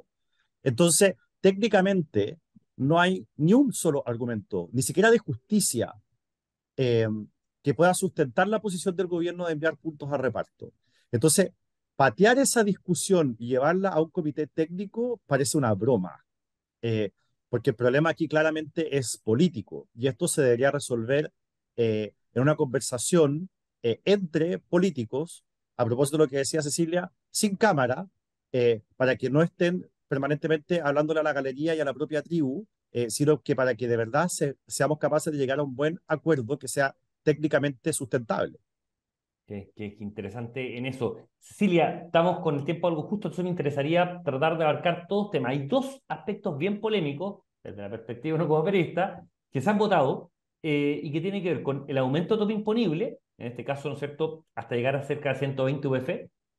Entonces, 0.63 1.13
técnicamente, 1.41 2.39
no 2.75 2.99
hay 2.99 3.27
ni 3.35 3.53
un 3.53 3.71
solo 3.71 4.01
argumento, 4.07 4.67
ni 4.73 4.81
siquiera 4.81 5.11
de 5.11 5.19
justicia, 5.19 5.93
eh, 6.75 7.07
que 7.61 7.75
pueda 7.75 7.93
sustentar 7.93 8.47
la 8.47 8.59
posición 8.59 8.95
del 8.95 9.05
gobierno 9.05 9.45
de 9.45 9.53
enviar 9.53 9.77
puntos 9.77 10.11
a 10.11 10.17
reparto. 10.17 10.73
Entonces, 11.11 11.51
patear 11.95 12.39
esa 12.39 12.63
discusión 12.63 13.35
y 13.37 13.49
llevarla 13.49 13.89
a 13.89 14.01
un 14.01 14.09
comité 14.09 14.47
técnico 14.47 15.21
parece 15.27 15.55
una 15.55 15.71
broma. 15.75 16.25
Eh, 16.81 17.11
porque 17.49 17.71
el 17.71 17.75
problema 17.75 18.09
aquí 18.09 18.27
claramente 18.27 18.97
es 18.97 19.17
político 19.17 19.89
y 19.93 20.07
esto 20.07 20.27
se 20.27 20.41
debería 20.41 20.71
resolver 20.71 21.31
eh, 21.75 22.13
en 22.33 22.41
una 22.41 22.55
conversación 22.55 23.49
eh, 23.83 23.99
entre 24.05 24.59
políticos, 24.59 25.43
a 25.75 25.85
propósito 25.85 26.17
de 26.17 26.23
lo 26.23 26.29
que 26.29 26.37
decía 26.37 26.61
Cecilia, 26.61 27.11
sin 27.29 27.55
cámara, 27.55 28.07
para 28.97 29.15
que 29.15 29.29
no 29.29 29.41
estén 29.41 29.89
permanentemente 30.09 30.81
hablándole 30.81 31.21
a 31.21 31.23
la 31.23 31.31
galería 31.31 31.73
y 31.73 31.79
a 31.79 31.85
la 31.85 31.93
propia 31.93 32.21
tribu, 32.21 32.67
sino 33.07 33.41
que 33.41 33.55
para 33.55 33.75
que 33.75 33.87
de 33.87 33.95
verdad 33.95 34.27
seamos 34.67 34.99
capaces 34.99 35.31
de 35.31 35.39
llegar 35.39 35.59
a 35.59 35.63
un 35.63 35.73
buen 35.73 36.01
acuerdo 36.05 36.59
que 36.59 36.67
sea 36.67 36.97
técnicamente 37.23 37.93
sustentable. 37.93 38.59
Qué, 39.45 39.97
interesante 39.99 40.77
en 40.77 40.85
eso. 40.85 41.17
Cecilia, 41.39 42.03
estamos 42.05 42.39
con 42.39 42.55
el 42.55 42.63
tiempo 42.63 42.87
algo 42.87 43.03
justo, 43.03 43.27
entonces 43.27 43.43
me 43.43 43.49
interesaría 43.49 44.21
tratar 44.23 44.57
de 44.57 44.63
abarcar 44.63 45.07
todos 45.07 45.25
los 45.25 45.31
temas. 45.31 45.51
Hay 45.51 45.67
dos 45.67 46.01
aspectos 46.07 46.57
bien 46.57 46.79
polémicos, 46.79 47.43
desde 47.63 47.81
la 47.81 47.89
perspectiva 47.89 48.37
de 48.37 48.43
uno 48.43 48.49
como 48.49 48.63
periodista, 48.63 49.25
que 49.51 49.61
se 49.61 49.69
han 49.69 49.77
votado 49.77 50.31
eh, 50.63 50.99
y 51.03 51.11
que 51.11 51.21
tienen 51.21 51.43
que 51.43 51.53
ver 51.53 51.63
con 51.63 51.85
el 51.87 51.97
aumento 51.97 52.37
tope 52.37 52.53
imponible, 52.53 53.19
en 53.37 53.47
este 53.47 53.65
caso, 53.65 53.89
¿no 53.89 53.95
es 53.95 53.99
cierto?, 53.99 54.45
hasta 54.55 54.75
llegar 54.75 54.95
a 54.95 55.03
cerca 55.03 55.29
de 55.29 55.39
120 55.39 55.87
UF, 55.87 56.09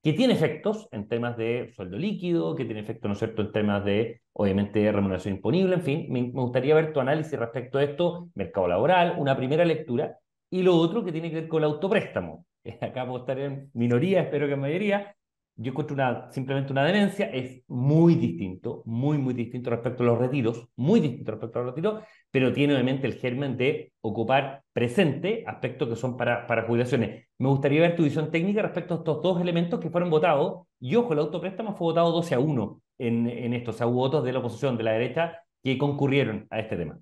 que 0.02 0.12
tiene 0.12 0.34
efectos 0.34 0.88
en 0.90 1.08
temas 1.08 1.36
de 1.36 1.72
sueldo 1.76 1.96
líquido, 1.96 2.56
que 2.56 2.64
tiene 2.64 2.80
efectos, 2.80 3.08
¿no 3.08 3.12
es 3.12 3.18
cierto?, 3.20 3.42
en 3.42 3.52
temas 3.52 3.84
de, 3.84 4.20
obviamente, 4.32 4.90
remuneración 4.90 5.36
imponible, 5.36 5.76
en 5.76 5.82
fin, 5.82 6.06
me 6.10 6.30
gustaría 6.30 6.74
ver 6.74 6.92
tu 6.92 7.00
análisis 7.00 7.38
respecto 7.38 7.78
a 7.78 7.84
esto, 7.84 8.28
mercado 8.34 8.66
laboral, 8.66 9.14
una 9.18 9.36
primera 9.36 9.64
lectura, 9.64 10.18
y 10.50 10.62
lo 10.62 10.76
otro 10.76 11.04
que 11.04 11.12
tiene 11.12 11.30
que 11.30 11.36
ver 11.36 11.48
con 11.48 11.62
el 11.62 11.70
autopréstamo. 11.70 12.44
Acá 12.80 13.06
puedo 13.06 13.20
estar 13.20 13.38
en 13.38 13.70
minoría, 13.74 14.22
espero 14.22 14.46
que 14.46 14.54
en 14.54 14.60
mayoría, 14.60 15.16
yo 15.56 15.72
encuentro 15.72 15.96
simplemente 16.32 16.72
una 16.72 16.84
demencia, 16.84 17.26
es 17.26 17.62
muy 17.68 18.14
distinto, 18.14 18.82
muy, 18.86 19.18
muy 19.18 19.34
distinto 19.34 19.70
respecto 19.70 20.02
a 20.02 20.06
los 20.06 20.18
retiros, 20.18 20.68
muy 20.76 21.00
distinto 21.00 21.32
respecto 21.32 21.58
a 21.58 21.62
los 21.62 21.74
retiros, 21.74 22.02
pero 22.30 22.52
tiene 22.52 22.74
obviamente 22.74 23.06
el 23.06 23.14
germen 23.14 23.56
de 23.56 23.92
ocupar 24.00 24.62
presente 24.72 25.44
aspectos 25.46 25.88
que 25.88 25.96
son 25.96 26.16
para, 26.16 26.46
para 26.46 26.66
jubilaciones. 26.66 27.26
Me 27.38 27.48
gustaría 27.48 27.82
ver 27.82 27.96
tu 27.96 28.04
visión 28.04 28.30
técnica 28.30 28.62
respecto 28.62 28.94
a 28.94 28.96
estos 28.98 29.22
dos 29.22 29.40
elementos 29.40 29.78
que 29.80 29.90
fueron 29.90 30.10
votados, 30.10 30.66
y 30.80 30.96
ojo, 30.96 31.12
el 31.12 31.18
autopréstamo 31.18 31.74
fue 31.76 31.86
votado 31.88 32.12
12 32.12 32.34
a 32.34 32.40
1 32.40 32.82
en, 32.98 33.28
en 33.28 33.52
esto, 33.54 33.72
o 33.72 33.74
sea, 33.74 33.86
hubo 33.86 33.96
votos 33.96 34.24
de 34.24 34.32
la 34.32 34.38
oposición, 34.38 34.76
de 34.76 34.84
la 34.84 34.92
derecha, 34.92 35.38
que 35.62 35.78
concurrieron 35.78 36.46
a 36.50 36.60
este 36.60 36.76
tema. 36.76 36.98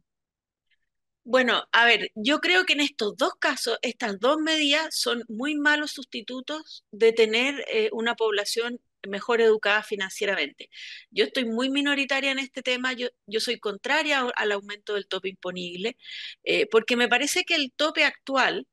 Bueno, 1.25 1.65
a 1.73 1.85
ver, 1.85 2.11
yo 2.15 2.41
creo 2.41 2.65
que 2.65 2.73
en 2.73 2.81
estos 2.81 3.17
dos 3.17 3.35
casos, 3.39 3.79
estas 3.83 4.19
dos 4.19 4.39
medidas 4.39 4.89
son 4.99 5.23
muy 5.29 5.55
malos 5.55 5.93
sustitutos 5.93 6.85
de 6.91 7.12
tener 7.12 7.62
eh, 7.69 7.91
una 7.93 8.17
población 8.17 8.81
mejor 9.07 9.41
educada 9.41 9.83
financieramente. 9.83 10.71
Yo 11.11 11.25
estoy 11.25 11.45
muy 11.45 11.71
minoritaria 11.71 12.33
en 12.33 12.39
este 12.39 12.62
tema, 12.62 12.93
yo, 12.95 13.09
yo 13.27 13.41
soy 13.41 13.59
contraria 13.61 14.21
al 14.37 14.53
aumento 14.53 14.95
del 14.95 15.07
tope 15.09 15.29
imponible, 15.29 15.97
eh, 16.43 16.67
porque 16.71 16.97
me 16.97 17.09
parece 17.09 17.45
que 17.45 17.55
el 17.55 17.73
tope 17.77 18.05
actual, 18.05 18.67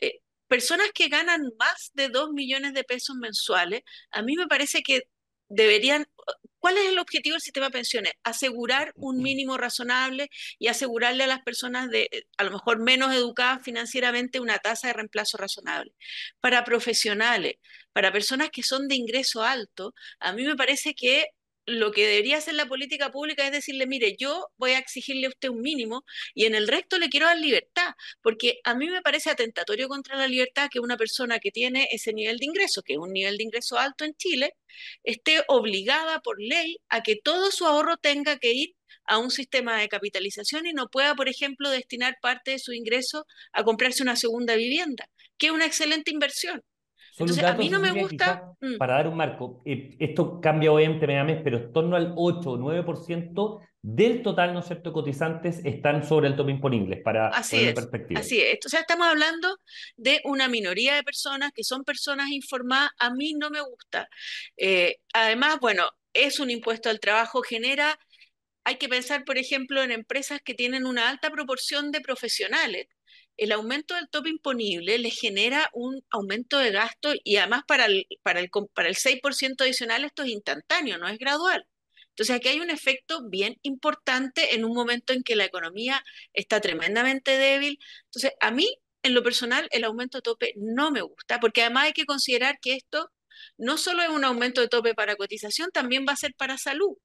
eh, 0.00 0.20
personas 0.48 0.90
que 0.94 1.08
ganan 1.08 1.42
más 1.58 1.90
de 1.94 2.08
2 2.08 2.30
millones 2.32 2.74
de 2.74 2.84
pesos 2.84 3.16
mensuales, 3.16 3.82
a 4.10 4.22
mí 4.22 4.36
me 4.36 4.46
parece 4.48 4.82
que 4.82 5.02
deberían 5.48 6.06
¿Cuál 6.58 6.76
es 6.76 6.86
el 6.86 6.98
objetivo 6.98 7.34
del 7.34 7.40
sistema 7.40 7.66
de 7.66 7.72
pensiones? 7.72 8.12
Asegurar 8.24 8.92
un 8.96 9.22
mínimo 9.22 9.56
razonable 9.56 10.28
y 10.58 10.66
asegurarle 10.66 11.24
a 11.24 11.28
las 11.28 11.42
personas 11.42 11.88
de, 11.88 12.08
a 12.36 12.44
lo 12.44 12.50
mejor 12.50 12.80
menos 12.80 13.14
educadas 13.14 13.62
financieramente, 13.62 14.40
una 14.40 14.58
tasa 14.58 14.88
de 14.88 14.94
reemplazo 14.94 15.38
razonable. 15.38 15.92
Para 16.40 16.64
profesionales, 16.64 17.54
para 17.92 18.12
personas 18.12 18.50
que 18.50 18.62
son 18.62 18.88
de 18.88 18.96
ingreso 18.96 19.42
alto, 19.42 19.94
a 20.18 20.32
mí 20.32 20.44
me 20.44 20.56
parece 20.56 20.94
que 20.94 21.26
lo 21.68 21.92
que 21.92 22.06
debería 22.06 22.38
hacer 22.38 22.54
la 22.54 22.66
política 22.66 23.10
pública 23.10 23.44
es 23.44 23.52
decirle, 23.52 23.86
mire, 23.86 24.16
yo 24.18 24.48
voy 24.56 24.72
a 24.72 24.78
exigirle 24.78 25.26
a 25.26 25.30
usted 25.30 25.50
un 25.50 25.60
mínimo 25.60 26.04
y 26.34 26.46
en 26.46 26.54
el 26.54 26.66
resto 26.66 26.98
le 26.98 27.08
quiero 27.08 27.26
dar 27.26 27.38
libertad, 27.38 27.94
porque 28.22 28.60
a 28.64 28.74
mí 28.74 28.88
me 28.88 29.02
parece 29.02 29.30
atentatorio 29.30 29.88
contra 29.88 30.16
la 30.16 30.26
libertad 30.26 30.68
que 30.70 30.80
una 30.80 30.96
persona 30.96 31.38
que 31.38 31.50
tiene 31.50 31.88
ese 31.92 32.12
nivel 32.12 32.38
de 32.38 32.46
ingreso, 32.46 32.82
que 32.82 32.94
es 32.94 32.98
un 32.98 33.12
nivel 33.12 33.36
de 33.36 33.44
ingreso 33.44 33.78
alto 33.78 34.04
en 34.04 34.14
Chile, 34.14 34.54
esté 35.04 35.42
obligada 35.48 36.20
por 36.20 36.40
ley 36.40 36.78
a 36.88 37.02
que 37.02 37.16
todo 37.16 37.50
su 37.50 37.66
ahorro 37.66 37.96
tenga 37.98 38.38
que 38.38 38.52
ir 38.52 38.74
a 39.04 39.18
un 39.18 39.30
sistema 39.30 39.78
de 39.80 39.88
capitalización 39.88 40.66
y 40.66 40.72
no 40.72 40.88
pueda, 40.88 41.14
por 41.14 41.28
ejemplo, 41.28 41.70
destinar 41.70 42.18
parte 42.22 42.52
de 42.52 42.58
su 42.58 42.72
ingreso 42.72 43.26
a 43.52 43.64
comprarse 43.64 44.02
una 44.02 44.16
segunda 44.16 44.54
vivienda, 44.56 45.10
que 45.38 45.46
es 45.48 45.52
una 45.52 45.66
excelente 45.66 46.10
inversión. 46.10 46.62
Entonces, 47.18 47.44
a 47.44 47.54
mí 47.54 47.68
no 47.68 47.80
me 47.80 47.92
gusta. 47.92 48.52
Mm. 48.60 48.76
Para 48.76 48.94
dar 48.94 49.08
un 49.08 49.16
marco, 49.16 49.62
eh, 49.64 49.96
esto 49.98 50.40
cambia 50.40 50.72
obviamente 50.72 51.06
mes 51.06 51.20
a 51.20 51.24
mes, 51.24 51.40
pero 51.42 51.58
en 51.58 51.72
torno 51.72 51.96
al 51.96 52.12
8 52.16 52.50
o 52.50 52.58
9% 52.58 53.60
del 53.80 54.22
total, 54.22 54.52
¿no 54.52 54.60
es 54.60 54.66
cierto?, 54.66 54.92
cotizantes 54.92 55.60
están 55.64 56.06
sobre 56.06 56.28
el 56.28 56.36
tope 56.36 56.50
imponible, 56.50 56.96
para 56.96 57.28
así 57.28 57.56
es, 57.56 57.74
perspectiva. 57.74 58.20
Así 58.20 58.40
es. 58.40 58.58
O 58.66 58.68
sea, 58.68 58.80
estamos 58.80 59.06
hablando 59.06 59.58
de 59.96 60.20
una 60.24 60.48
minoría 60.48 60.94
de 60.96 61.02
personas 61.04 61.52
que 61.52 61.64
son 61.64 61.84
personas 61.84 62.28
informadas. 62.30 62.90
A 62.98 63.10
mí 63.14 63.34
no 63.34 63.50
me 63.50 63.60
gusta. 63.60 64.08
Eh, 64.56 64.98
además, 65.12 65.58
bueno, 65.60 65.88
es 66.12 66.40
un 66.40 66.50
impuesto 66.50 66.90
al 66.90 67.00
trabajo, 67.00 67.42
genera. 67.42 67.98
Hay 68.64 68.76
que 68.76 68.88
pensar, 68.88 69.24
por 69.24 69.38
ejemplo, 69.38 69.82
en 69.82 69.92
empresas 69.92 70.40
que 70.44 70.54
tienen 70.54 70.84
una 70.84 71.08
alta 71.08 71.30
proporción 71.30 71.92
de 71.92 72.00
profesionales 72.00 72.88
el 73.38 73.52
aumento 73.52 73.94
del 73.94 74.08
tope 74.10 74.28
imponible 74.28 74.98
le 74.98 75.10
genera 75.10 75.70
un 75.72 76.04
aumento 76.10 76.58
de 76.58 76.72
gasto 76.72 77.12
y 77.24 77.36
además 77.36 77.62
para 77.66 77.86
el, 77.86 78.06
para 78.22 78.40
el, 78.40 78.50
para 78.74 78.88
el 78.88 78.96
6% 78.96 79.62
adicional 79.64 80.04
esto 80.04 80.22
es 80.24 80.30
instantáneo, 80.30 80.98
no 80.98 81.08
es 81.08 81.18
gradual. 81.18 81.64
Entonces 82.10 82.36
aquí 82.36 82.48
hay 82.48 82.60
un 82.60 82.70
efecto 82.70 83.28
bien 83.28 83.56
importante 83.62 84.54
en 84.56 84.64
un 84.64 84.74
momento 84.74 85.12
en 85.12 85.22
que 85.22 85.36
la 85.36 85.44
economía 85.44 86.02
está 86.32 86.60
tremendamente 86.60 87.38
débil. 87.38 87.78
Entonces 88.06 88.32
a 88.40 88.50
mí, 88.50 88.68
en 89.04 89.14
lo 89.14 89.22
personal, 89.22 89.68
el 89.70 89.84
aumento 89.84 90.18
de 90.18 90.22
tope 90.22 90.52
no 90.56 90.90
me 90.90 91.02
gusta, 91.02 91.38
porque 91.40 91.62
además 91.62 91.84
hay 91.84 91.92
que 91.92 92.06
considerar 92.06 92.58
que 92.60 92.74
esto 92.74 93.12
no 93.56 93.78
solo 93.78 94.02
es 94.02 94.08
un 94.08 94.24
aumento 94.24 94.60
de 94.60 94.68
tope 94.68 94.94
para 94.94 95.16
cotización, 95.16 95.70
también 95.72 96.04
va 96.08 96.12
a 96.14 96.16
ser 96.16 96.34
para 96.34 96.58
salud. 96.58 96.96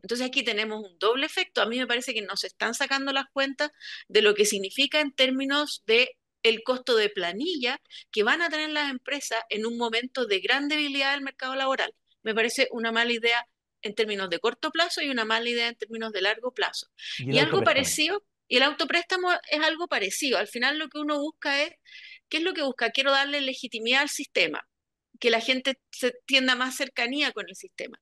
Entonces 0.00 0.26
aquí 0.26 0.42
tenemos 0.42 0.82
un 0.82 0.98
doble 0.98 1.26
efecto. 1.26 1.60
A 1.60 1.66
mí 1.66 1.78
me 1.78 1.86
parece 1.86 2.14
que 2.14 2.22
nos 2.22 2.44
están 2.44 2.74
sacando 2.74 3.12
las 3.12 3.26
cuentas 3.32 3.70
de 4.08 4.22
lo 4.22 4.34
que 4.34 4.44
significa 4.44 5.00
en 5.00 5.12
términos 5.12 5.82
de 5.86 6.16
el 6.42 6.62
costo 6.64 6.96
de 6.96 7.08
planilla 7.08 7.80
que 8.10 8.22
van 8.22 8.42
a 8.42 8.48
tener 8.48 8.70
las 8.70 8.90
empresas 8.90 9.42
en 9.48 9.66
un 9.66 9.76
momento 9.76 10.26
de 10.26 10.40
gran 10.40 10.68
debilidad 10.68 11.12
del 11.12 11.22
mercado 11.22 11.54
laboral. 11.54 11.94
Me 12.22 12.34
parece 12.34 12.68
una 12.72 12.90
mala 12.90 13.12
idea 13.12 13.46
en 13.82 13.94
términos 13.94 14.30
de 14.30 14.38
corto 14.38 14.70
plazo 14.70 15.02
y 15.02 15.10
una 15.10 15.24
mala 15.24 15.48
idea 15.48 15.68
en 15.68 15.76
términos 15.76 16.12
de 16.12 16.22
largo 16.22 16.52
plazo. 16.52 16.88
Y, 17.18 17.38
algo 17.38 17.62
parecido, 17.62 18.24
y 18.48 18.56
el 18.56 18.62
autopréstamo 18.62 19.30
es 19.50 19.60
algo 19.60 19.88
parecido. 19.88 20.38
Al 20.38 20.48
final 20.48 20.78
lo 20.78 20.88
que 20.88 20.98
uno 20.98 21.18
busca 21.18 21.62
es, 21.62 21.72
¿qué 22.28 22.38
es 22.38 22.42
lo 22.42 22.54
que 22.54 22.62
busca? 22.62 22.90
Quiero 22.90 23.10
darle 23.10 23.40
legitimidad 23.40 24.02
al 24.02 24.08
sistema, 24.08 24.66
que 25.20 25.30
la 25.30 25.40
gente 25.40 25.80
se 25.90 26.12
tienda 26.26 26.54
más 26.54 26.76
cercanía 26.76 27.32
con 27.32 27.48
el 27.48 27.56
sistema 27.56 28.00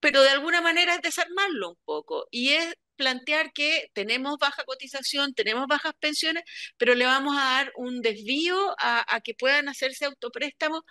pero 0.00 0.22
de 0.22 0.30
alguna 0.30 0.60
manera 0.60 0.94
es 0.94 1.02
desarmarlo 1.02 1.70
un 1.70 1.76
poco 1.84 2.26
y 2.30 2.50
es 2.50 2.74
plantear 2.96 3.52
que 3.52 3.90
tenemos 3.94 4.36
baja 4.38 4.64
cotización, 4.64 5.34
tenemos 5.34 5.66
bajas 5.66 5.94
pensiones, 5.98 6.44
pero 6.76 6.94
le 6.94 7.06
vamos 7.06 7.36
a 7.38 7.44
dar 7.44 7.72
un 7.76 8.02
desvío 8.02 8.74
a, 8.78 9.20
que 9.24 9.34
puedan 9.34 9.68
hacerse 9.68 10.04
autopréstamos. 10.04 10.82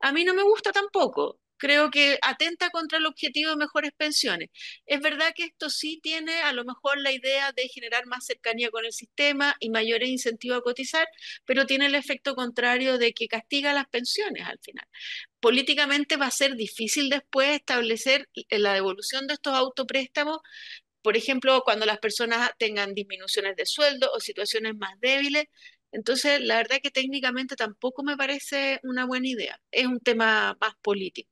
A 0.00 0.12
mí 0.12 0.24
no 0.24 0.34
me 0.34 0.42
gusta 0.42 0.72
tampoco 0.72 1.40
creo 1.60 1.90
que 1.90 2.18
atenta 2.22 2.70
contra 2.70 2.98
el 2.98 3.06
objetivo 3.06 3.50
de 3.50 3.56
mejores 3.56 3.92
pensiones. 3.96 4.48
Es 4.86 5.00
verdad 5.00 5.32
que 5.34 5.44
esto 5.44 5.70
sí 5.70 6.00
tiene 6.02 6.40
a 6.42 6.52
lo 6.52 6.64
mejor 6.64 6.98
la 6.98 7.12
idea 7.12 7.52
de 7.52 7.68
generar 7.68 8.06
más 8.06 8.26
cercanía 8.26 8.70
con 8.70 8.84
el 8.84 8.92
sistema 8.92 9.54
y 9.60 9.70
mayores 9.70 10.08
incentivos 10.08 10.58
a 10.58 10.62
cotizar, 10.62 11.06
pero 11.44 11.66
tiene 11.66 11.86
el 11.86 11.94
efecto 11.94 12.34
contrario 12.34 12.98
de 12.98 13.12
que 13.12 13.28
castiga 13.28 13.72
las 13.72 13.86
pensiones 13.88 14.44
al 14.46 14.58
final. 14.60 14.86
Políticamente 15.40 16.16
va 16.16 16.26
a 16.26 16.30
ser 16.30 16.56
difícil 16.56 17.10
después 17.10 17.50
establecer 17.50 18.28
la 18.50 18.74
devolución 18.74 19.26
de 19.26 19.34
estos 19.34 19.54
autopréstamos 19.54 20.38
por 21.02 21.16
ejemplo, 21.16 21.62
cuando 21.64 21.86
las 21.86 21.98
personas 21.98 22.50
tengan 22.58 22.94
disminuciones 22.94 23.56
de 23.56 23.66
sueldo 23.66 24.10
o 24.14 24.20
situaciones 24.20 24.76
más 24.76 24.98
débiles. 25.00 25.46
Entonces, 25.92 26.40
la 26.40 26.56
verdad 26.56 26.78
que 26.82 26.90
técnicamente 26.90 27.56
tampoco 27.56 28.02
me 28.02 28.16
parece 28.16 28.80
una 28.82 29.06
buena 29.06 29.28
idea. 29.28 29.60
Es 29.70 29.86
un 29.86 30.00
tema 30.00 30.56
más 30.60 30.74
político. 30.82 31.30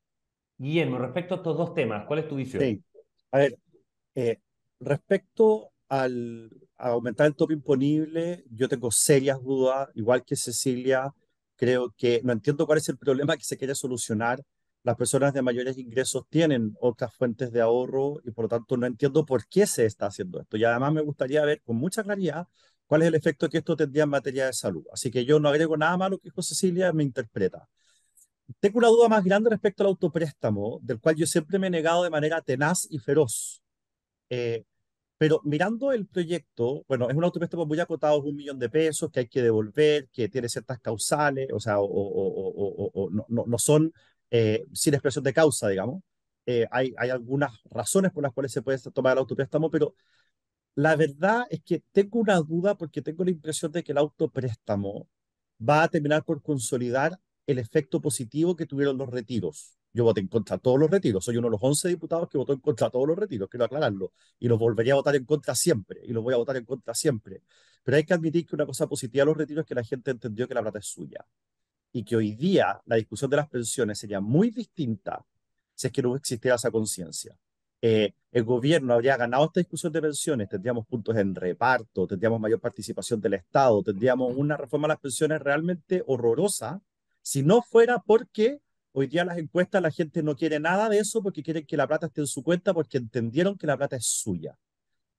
Guillermo, 0.58 0.98
respecto 0.98 1.34
a 1.34 1.36
estos 1.38 1.56
dos 1.56 1.74
temas, 1.74 2.06
¿cuál 2.06 2.20
es 2.20 2.28
tu 2.28 2.36
visión? 2.36 2.68
Sí, 2.68 2.82
a 3.30 3.38
ver, 3.38 3.58
eh, 4.14 4.40
respecto 4.80 5.72
al, 5.88 6.50
a 6.78 6.90
aumentar 6.90 7.26
el 7.26 7.36
tope 7.36 7.54
imponible, 7.54 8.44
yo 8.50 8.68
tengo 8.68 8.90
serias 8.90 9.42
dudas, 9.42 9.88
igual 9.94 10.24
que 10.24 10.36
Cecilia, 10.36 11.12
creo 11.56 11.94
que 11.96 12.20
no 12.24 12.32
entiendo 12.32 12.66
cuál 12.66 12.78
es 12.78 12.88
el 12.88 12.98
problema 12.98 13.36
que 13.36 13.44
se 13.44 13.56
quiere 13.58 13.74
solucionar. 13.74 14.42
Las 14.84 14.96
personas 14.96 15.34
de 15.34 15.42
mayores 15.42 15.78
ingresos 15.78 16.24
tienen 16.30 16.74
otras 16.80 17.14
fuentes 17.14 17.52
de 17.52 17.60
ahorro 17.60 18.20
y 18.24 18.30
por 18.32 18.44
lo 18.46 18.48
tanto 18.48 18.76
no 18.76 18.86
entiendo 18.86 19.26
por 19.26 19.46
qué 19.48 19.66
se 19.66 19.86
está 19.86 20.06
haciendo 20.06 20.40
esto. 20.40 20.56
Y 20.56 20.64
además 20.64 20.92
me 20.92 21.02
gustaría 21.02 21.44
ver 21.44 21.62
con 21.62 21.76
mucha 21.76 22.02
claridad 22.04 22.46
cuál 22.86 23.02
es 23.02 23.08
el 23.08 23.14
efecto 23.16 23.48
que 23.50 23.58
esto 23.58 23.76
tendría 23.76 24.04
en 24.04 24.10
materia 24.10 24.46
de 24.46 24.52
salud. 24.54 24.84
Así 24.92 25.10
que 25.10 25.24
yo 25.24 25.40
no 25.40 25.48
agrego 25.50 25.76
nada 25.76 25.96
más 25.96 26.06
a 26.08 26.10
lo 26.10 26.18
que 26.18 26.28
dijo 26.30 26.42
Cecilia, 26.42 26.92
me 26.92 27.02
interpreta. 27.04 27.68
Tengo 28.60 28.78
una 28.78 28.88
duda 28.88 29.08
más 29.08 29.24
grande 29.24 29.50
respecto 29.50 29.82
al 29.82 29.88
autopréstamo, 29.88 30.80
del 30.82 31.00
cual 31.00 31.16
yo 31.16 31.26
siempre 31.26 31.58
me 31.58 31.68
he 31.68 31.70
negado 31.70 32.02
de 32.02 32.10
manera 32.10 32.40
tenaz 32.42 32.86
y 32.90 32.98
feroz. 32.98 33.62
Eh, 34.30 34.64
pero 35.18 35.40
mirando 35.44 35.92
el 35.92 36.06
proyecto, 36.06 36.84
bueno, 36.88 37.10
es 37.10 37.16
un 37.16 37.24
autopréstamo 37.24 37.66
muy 37.66 37.80
acotado, 37.80 38.18
es 38.20 38.24
un 38.24 38.36
millón 38.36 38.58
de 38.58 38.70
pesos 38.70 39.10
que 39.10 39.20
hay 39.20 39.28
que 39.28 39.42
devolver, 39.42 40.08
que 40.12 40.28
tiene 40.28 40.48
ciertas 40.48 40.80
causales, 40.80 41.48
o 41.52 41.60
sea, 41.60 41.76
o, 41.80 43.10
no, 43.10 43.44
no, 43.46 43.58
son 43.58 43.92
eh, 44.30 44.64
sin 44.72 44.94
expresión 44.94 45.24
de 45.24 45.32
causa, 45.34 45.68
digamos. 45.68 46.02
Eh, 46.46 46.66
hay, 46.70 46.94
hay 46.98 47.10
algunas 47.10 47.52
razones 47.70 48.12
por 48.12 48.22
las 48.22 48.32
cuales 48.32 48.52
se 48.52 48.62
puede 48.62 48.78
tomar 48.92 49.12
el 49.12 49.18
autopréstamo, 49.18 49.70
pero 49.70 49.94
la 50.76 50.96
verdad 50.96 51.46
es 51.50 51.62
que 51.64 51.82
tengo 51.92 52.20
una 52.20 52.36
duda 52.40 52.76
porque 52.76 53.02
tengo 53.02 53.24
la 53.24 53.30
impresión 53.30 53.72
de 53.72 53.82
que 53.82 53.92
el 53.92 53.98
autopréstamo 53.98 55.08
va 55.60 55.82
a 55.82 55.88
terminar 55.88 56.24
por 56.24 56.42
consolidar 56.42 57.18
el 57.48 57.58
efecto 57.58 58.00
positivo 58.00 58.54
que 58.54 58.66
tuvieron 58.66 58.98
los 58.98 59.08
retiros. 59.08 59.78
Yo 59.94 60.04
voté 60.04 60.20
en 60.20 60.28
contra 60.28 60.56
de 60.56 60.60
todos 60.60 60.78
los 60.78 60.90
retiros. 60.90 61.24
Soy 61.24 61.38
uno 61.38 61.48
de 61.48 61.52
los 61.52 61.60
11 61.62 61.88
diputados 61.88 62.28
que 62.28 62.36
votó 62.36 62.52
en 62.52 62.60
contra 62.60 62.88
de 62.88 62.90
todos 62.92 63.08
los 63.08 63.18
retiros, 63.18 63.48
quiero 63.48 63.64
aclararlo. 63.64 64.12
Y 64.38 64.48
los 64.48 64.58
volvería 64.58 64.92
a 64.92 64.96
votar 64.96 65.16
en 65.16 65.24
contra 65.24 65.54
siempre. 65.54 66.00
Y 66.04 66.12
los 66.12 66.22
voy 66.22 66.34
a 66.34 66.36
votar 66.36 66.58
en 66.58 66.66
contra 66.66 66.94
siempre. 66.94 67.42
Pero 67.82 67.96
hay 67.96 68.04
que 68.04 68.12
admitir 68.12 68.46
que 68.46 68.54
una 68.54 68.66
cosa 68.66 68.86
positiva 68.86 69.22
de 69.22 69.26
los 69.26 69.36
retiros 69.38 69.62
es 69.62 69.68
que 69.68 69.74
la 69.74 69.82
gente 69.82 70.10
entendió 70.10 70.46
que 70.46 70.54
la 70.54 70.60
plata 70.62 70.78
es 70.78 70.86
suya. 70.86 71.24
Y 71.92 72.04
que 72.04 72.16
hoy 72.16 72.34
día 72.34 72.80
la 72.84 72.96
discusión 72.96 73.30
de 73.30 73.38
las 73.38 73.48
pensiones 73.48 73.98
sería 73.98 74.20
muy 74.20 74.50
distinta 74.50 75.24
si 75.74 75.86
es 75.86 75.92
que 75.92 76.02
no 76.02 76.16
existiera 76.16 76.56
esa 76.56 76.70
conciencia. 76.70 77.34
eh, 77.82 78.12
el 78.32 78.44
gobierno 78.44 78.94
habría 78.94 79.16
ganado 79.16 79.46
esta 79.46 79.60
discusión 79.60 79.92
de 79.92 80.02
pensiones, 80.02 80.48
tendríamos 80.48 80.86
puntos 80.86 81.16
en 81.16 81.34
reparto, 81.34 82.06
tendríamos 82.06 82.40
mayor 82.40 82.60
participación 82.60 83.20
del 83.20 83.34
Estado, 83.34 83.82
tendríamos 83.82 84.34
una 84.36 84.56
reforma 84.56 84.86
a 84.86 84.90
las 84.90 85.00
pensiones 85.00 85.40
realmente 85.40 86.02
horrorosa, 86.06 86.82
si 87.28 87.42
no 87.42 87.60
fuera 87.60 87.98
porque 87.98 88.62
hoy 88.92 89.06
día 89.06 89.22
las 89.22 89.36
encuestas 89.36 89.82
la 89.82 89.90
gente 89.90 90.22
no 90.22 90.34
quiere 90.34 90.58
nada 90.60 90.88
de 90.88 90.98
eso 90.98 91.22
porque 91.22 91.42
quieren 91.42 91.66
que 91.66 91.76
la 91.76 91.86
plata 91.86 92.06
esté 92.06 92.22
en 92.22 92.26
su 92.26 92.42
cuenta 92.42 92.72
porque 92.72 92.96
entendieron 92.96 93.58
que 93.58 93.66
la 93.66 93.76
plata 93.76 93.96
es 93.96 94.06
suya. 94.06 94.56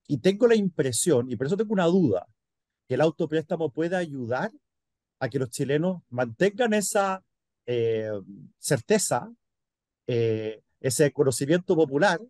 Y 0.08 0.18
tengo 0.18 0.48
la 0.48 0.56
impresión, 0.56 1.30
y 1.30 1.36
por 1.36 1.46
eso 1.46 1.56
tengo 1.56 1.72
una 1.72 1.84
duda, 1.86 2.26
que 2.88 2.94
el 2.94 3.00
autopréstamo 3.00 3.70
puede 3.70 3.94
ayudar 3.94 4.50
a 5.20 5.28
que 5.28 5.38
los 5.38 5.50
chilenos 5.50 6.02
mantengan 6.08 6.74
esa 6.74 7.22
eh, 7.64 8.10
certeza, 8.58 9.32
eh, 10.08 10.64
ese 10.80 11.12
conocimiento 11.12 11.76
popular 11.76 12.20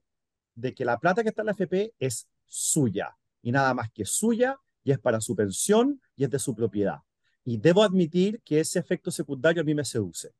de 0.56 0.74
que 0.74 0.84
la 0.84 0.98
plata 0.98 1.22
que 1.22 1.30
está 1.30 1.40
en 1.40 1.46
la 1.46 1.52
FP 1.52 1.94
es 1.98 2.28
suya 2.44 3.16
y 3.40 3.50
nada 3.50 3.72
más 3.72 3.90
que 3.90 4.04
suya 4.04 4.58
y 4.84 4.92
es 4.92 4.98
para 4.98 5.22
su 5.22 5.34
pensión 5.34 6.02
y 6.16 6.24
es 6.24 6.30
de 6.30 6.38
su 6.38 6.54
propiedad. 6.54 6.98
Y 7.44 7.56
debo 7.58 7.82
admitir 7.82 8.40
que 8.44 8.60
ese 8.60 8.78
efecto 8.78 9.10
secundario 9.10 9.62
a 9.62 9.64
mí 9.64 9.74
me 9.74 9.84
seduce. 9.84 10.30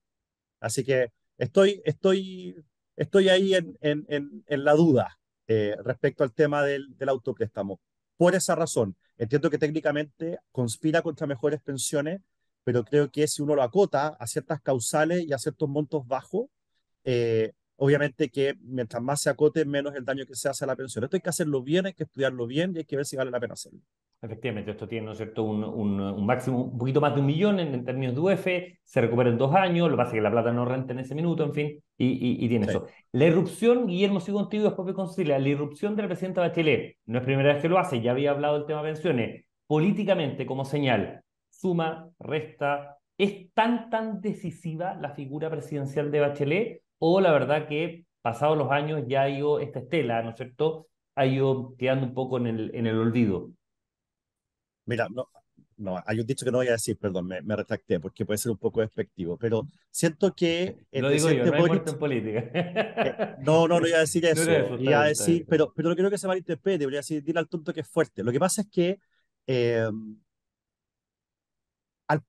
Así 0.61 0.85
que 0.85 1.13
estoy, 1.39 1.81
estoy, 1.85 2.57
estoy 2.97 3.29
ahí 3.29 3.55
en, 3.55 3.77
en, 3.81 4.45
en, 4.47 4.65
la 4.65 4.75
duda 4.75 5.19
eh, 5.47 5.77
respecto 5.85 6.23
al 6.23 6.33
tema 6.33 6.63
del, 6.63 6.97
del 6.97 7.09
autopréstamo. 7.09 7.81
Por 8.17 8.35
esa 8.35 8.55
razón, 8.55 8.97
entiendo 9.17 9.49
que 9.49 9.59
técnicamente 9.59 10.39
conspira 10.53 11.01
contra 11.03 11.27
mejores 11.27 11.63
pensiones, 11.63 12.21
pero 12.65 12.85
creo 12.85 13.11
que 13.11 13.27
si 13.27 13.43
uno 13.43 13.55
lo 13.55 13.63
acota 13.63 14.09
a 14.09 14.27
ciertas 14.27 14.61
causales 14.61 15.25
y 15.27 15.33
a 15.33 15.39
ciertos 15.39 15.69
montos 15.69 16.07
bajos, 16.07 16.49
eh, 17.05 17.53
obviamente 17.77 18.29
que 18.29 18.57
mientras 18.61 19.03
más 19.03 19.23
se 19.23 19.31
acote, 19.31 19.65
menos 19.65 19.95
el 19.95 20.05
daño 20.05 20.27
que 20.27 20.35
se 20.35 20.49
hace 20.51 20.65
a 20.65 20.67
la 20.67 20.77
pensión. 20.77 21.03
Esto 21.05 21.17
hay 21.17 21.23
que 21.23 21.31
hacerlo 21.31 21.63
bien, 21.63 21.87
hay 21.87 21.95
que 21.95 22.05
estudiarlo 22.05 22.47
bien 22.47 22.75
y 22.75 22.79
hay 22.81 22.85
que 22.85 22.97
ver 22.97 23.07
si 23.07 23.17
vale 23.17 23.31
la 23.31 23.41
pena 23.41 23.55
hacerlo. 23.55 23.81
Efectivamente, 24.23 24.73
esto 24.73 24.87
tiene, 24.87 25.07
¿no 25.07 25.13
es 25.13 25.19
cierto?, 25.19 25.45
un, 25.45 25.65
un, 25.65 26.27
máximo, 26.27 26.65
un 26.65 26.77
poquito 26.77 27.01
más 27.01 27.15
de 27.15 27.21
un 27.21 27.27
millón 27.27 27.59
en, 27.59 27.85
términos 27.87 28.15
de 28.15 28.21
UF, 28.21 28.47
se 28.85 29.01
recupera 29.01 29.31
en 29.31 29.39
dos 29.39 29.55
años, 29.55 29.89
lo 29.89 29.97
que 29.97 29.97
pasa 29.97 30.11
es 30.11 30.15
que 30.17 30.21
la 30.21 30.31
plata 30.31 30.53
no 30.53 30.67
renta 30.67 30.93
en 30.93 30.99
ese 30.99 31.15
minuto, 31.15 31.43
en 31.43 31.55
fin, 31.55 31.83
y, 31.97 32.45
y, 32.45 32.49
tiene 32.49 32.67
eso. 32.67 32.87
La 33.13 33.25
irrupción, 33.25 33.87
Guillermo, 33.87 34.21
sigo 34.21 34.41
contigo 34.41 34.65
después 34.65 34.87
de 34.87 34.93
conciliar, 34.93 35.41
la 35.41 35.49
irrupción 35.49 35.97
del 35.97 36.07
presidente 36.07 36.41
Bachelet, 36.41 36.99
no 37.07 37.19
es 37.19 37.25
primera 37.25 37.55
vez 37.55 37.63
que 37.63 37.71
lo 37.71 37.79
hace, 37.79 38.03
ya 38.03 38.11
había 38.11 38.33
hablado 38.33 38.59
del 38.59 38.67
tema 38.67 38.83
pensiones, 38.83 39.47
políticamente 39.67 40.45
como 40.45 40.67
señal, 40.67 41.23
suma, 41.49 42.11
resta, 42.19 42.99
¿es 43.17 43.51
tan, 43.55 43.89
tan 43.89 44.21
decisiva 44.21 44.97
la 44.97 45.15
figura 45.15 45.49
presidencial 45.49 46.11
de 46.11 46.21
Bachelet 46.21 46.83
o 46.99 47.23
la 47.23 47.33
verdad 47.33 47.67
que 47.69 48.05
pasados 48.21 48.59
los 48.59 48.71
años 48.71 49.03
ya 49.07 49.23
ha 49.23 49.31
ido 49.31 49.61
esta 49.61 49.79
estela, 49.79 50.23
¿no 50.23 50.31
es 50.31 50.37
cierto? 50.37 50.89
Ha 51.15 51.25
ido 51.25 51.75
quedando 51.79 52.05
un 52.05 52.13
poco 52.13 52.37
en 52.37 52.47
el, 52.47 52.71
en 52.75 52.87
el 52.87 52.99
olvido. 52.99 53.51
Mira, 54.91 55.07
no, 55.09 55.29
no, 55.77 56.03
hay 56.05 56.19
un 56.19 56.27
dicho 56.27 56.45
que 56.45 56.51
no 56.51 56.59
voy 56.59 56.67
a 56.67 56.73
decir, 56.73 56.99
perdón, 56.99 57.29
me, 57.29 57.41
me 57.43 57.55
retracté 57.55 58.01
porque 58.01 58.27
puede 58.27 58.39
ser 58.39 58.51
un 58.51 58.59
poco 58.59 58.81
despectivo, 58.81 59.37
pero 59.37 59.69
siento 59.89 60.35
que 60.35 60.85
el 60.91 61.03
Lo 61.03 61.11
digo 61.11 61.31
yo, 61.31 61.45
no 61.47 61.55
hay 61.55 61.81
en 61.87 61.99
política. 61.99 62.51
Eh, 62.53 63.37
no, 63.43 63.69
no, 63.69 63.79
no 63.79 63.87
iba 63.87 63.99
a 63.99 64.01
decir 64.01 64.25
eso. 64.27 64.77
No 64.77 64.99
a 64.99 65.05
decir, 65.05 65.47
pero, 65.49 65.73
pero 65.73 65.91
no 65.91 65.95
creo 65.95 66.11
que 66.11 66.19
se 66.19 66.27
malinterprete, 66.27 66.87
voy 66.87 66.97
a 66.97 66.99
decir, 66.99 67.23
dile 67.23 67.39
al 67.39 67.49
tonto 67.49 67.73
que 67.73 67.83
es 67.83 67.89
fuerte. 67.89 68.25
Lo 68.25 68.33
que 68.33 68.41
pasa 68.41 68.63
es 68.63 68.69
que 68.69 68.99
eh, 69.47 69.89
al, 72.09 72.25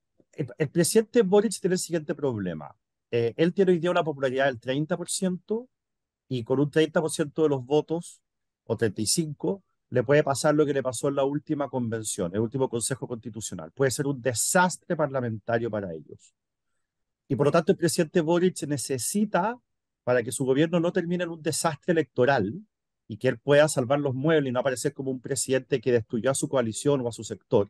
el, 0.58 0.68
presidente 0.70 1.22
Boric 1.22 1.58
tiene 1.60 1.74
el 1.74 1.80
siguiente 1.80 2.14
problema. 2.14 2.72
Eh, 3.10 3.34
él 3.36 3.52
tiene 3.52 3.72
hoy 3.72 3.80
día 3.80 3.90
una 3.90 4.04
popularidad 4.04 4.46
del 4.46 4.60
30% 4.60 5.68
y 6.28 6.44
con 6.44 6.60
un 6.60 6.70
30% 6.70 7.42
de 7.42 7.48
los 7.48 7.66
votos, 7.66 8.22
o 8.64 8.78
35%, 8.78 9.62
le 9.92 10.02
puede 10.04 10.24
pasar 10.24 10.54
lo 10.54 10.64
que 10.64 10.72
le 10.72 10.82
pasó 10.82 11.08
en 11.08 11.16
la 11.16 11.24
última 11.24 11.68
convención, 11.68 12.34
el 12.34 12.40
último 12.40 12.70
Consejo 12.70 13.06
Constitucional. 13.06 13.72
Puede 13.72 13.90
ser 13.90 14.06
un 14.06 14.22
desastre 14.22 14.96
parlamentario 14.96 15.70
para 15.70 15.92
ellos. 15.92 16.34
Y 17.28 17.36
por 17.36 17.44
lo 17.44 17.52
tanto, 17.52 17.72
el 17.72 17.78
presidente 17.78 18.22
Boric 18.22 18.62
necesita, 18.66 19.60
para 20.02 20.22
que 20.22 20.32
su 20.32 20.46
gobierno 20.46 20.80
no 20.80 20.92
termine 20.92 21.24
en 21.24 21.30
un 21.30 21.42
desastre 21.42 21.92
electoral 21.92 22.54
y 23.06 23.18
que 23.18 23.28
él 23.28 23.38
pueda 23.38 23.68
salvar 23.68 24.00
los 24.00 24.14
muebles 24.14 24.48
y 24.48 24.52
no 24.52 24.60
aparecer 24.60 24.94
como 24.94 25.10
un 25.10 25.20
presidente 25.20 25.78
que 25.82 25.92
destruyó 25.92 26.30
a 26.30 26.34
su 26.34 26.48
coalición 26.48 27.02
o 27.02 27.08
a 27.08 27.12
su 27.12 27.22
sector, 27.22 27.68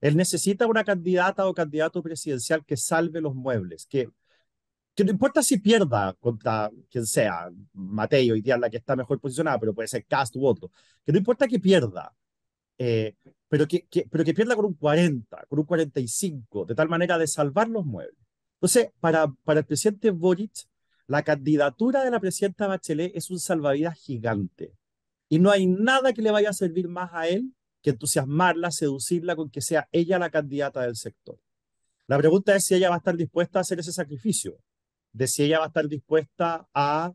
él 0.00 0.16
necesita 0.16 0.66
una 0.66 0.82
candidata 0.82 1.46
o 1.46 1.52
candidato 1.52 2.02
presidencial 2.02 2.64
que 2.64 2.78
salve 2.78 3.20
los 3.20 3.34
muebles, 3.34 3.84
que 3.84 4.08
que 4.94 5.04
no 5.04 5.10
importa 5.10 5.42
si 5.42 5.58
pierda 5.58 6.14
contra 6.14 6.70
quien 6.90 7.06
sea, 7.06 7.50
Mateo 7.72 8.36
y 8.36 8.42
la 8.42 8.68
que 8.70 8.78
está 8.78 8.96
mejor 8.96 9.20
posicionada, 9.20 9.58
pero 9.58 9.74
puede 9.74 9.88
ser 9.88 10.04
Cast 10.04 10.36
u 10.36 10.46
otro, 10.46 10.70
que 11.04 11.12
no 11.12 11.18
importa 11.18 11.46
que 11.46 11.58
pierda, 11.58 12.14
eh, 12.78 13.14
pero, 13.48 13.66
que, 13.66 13.86
pero 14.10 14.24
que 14.24 14.34
pierda 14.34 14.56
con 14.56 14.64
un 14.64 14.74
40, 14.74 15.46
con 15.48 15.58
un 15.58 15.64
45, 15.64 16.66
de 16.66 16.74
tal 16.74 16.88
manera 16.88 17.18
de 17.18 17.26
salvar 17.26 17.68
los 17.68 17.84
muebles. 17.84 18.16
Entonces, 18.54 18.90
para, 19.00 19.28
para 19.44 19.60
el 19.60 19.66
presidente 19.66 20.10
Boric, 20.10 20.68
la 21.06 21.22
candidatura 21.22 22.04
de 22.04 22.10
la 22.10 22.20
presidenta 22.20 22.66
Bachelet 22.66 23.16
es 23.16 23.30
un 23.30 23.40
salvavidas 23.40 23.98
gigante. 23.98 24.74
Y 25.28 25.38
no 25.38 25.50
hay 25.50 25.66
nada 25.66 26.12
que 26.12 26.22
le 26.22 26.30
vaya 26.30 26.50
a 26.50 26.52
servir 26.52 26.88
más 26.88 27.10
a 27.12 27.28
él 27.28 27.54
que 27.82 27.90
entusiasmarla, 27.90 28.70
seducirla 28.70 29.36
con 29.36 29.50
que 29.50 29.60
sea 29.60 29.88
ella 29.92 30.18
la 30.18 30.30
candidata 30.30 30.82
del 30.82 30.96
sector. 30.96 31.38
La 32.06 32.18
pregunta 32.18 32.54
es 32.54 32.64
si 32.64 32.74
ella 32.74 32.90
va 32.90 32.96
a 32.96 32.98
estar 32.98 33.16
dispuesta 33.16 33.58
a 33.58 33.62
hacer 33.62 33.80
ese 33.80 33.92
sacrificio 33.92 34.58
de 35.12 35.26
si 35.26 35.44
ella 35.44 35.58
va 35.58 35.64
a 35.64 35.68
estar 35.68 35.86
dispuesta 35.88 36.66
a 36.74 37.12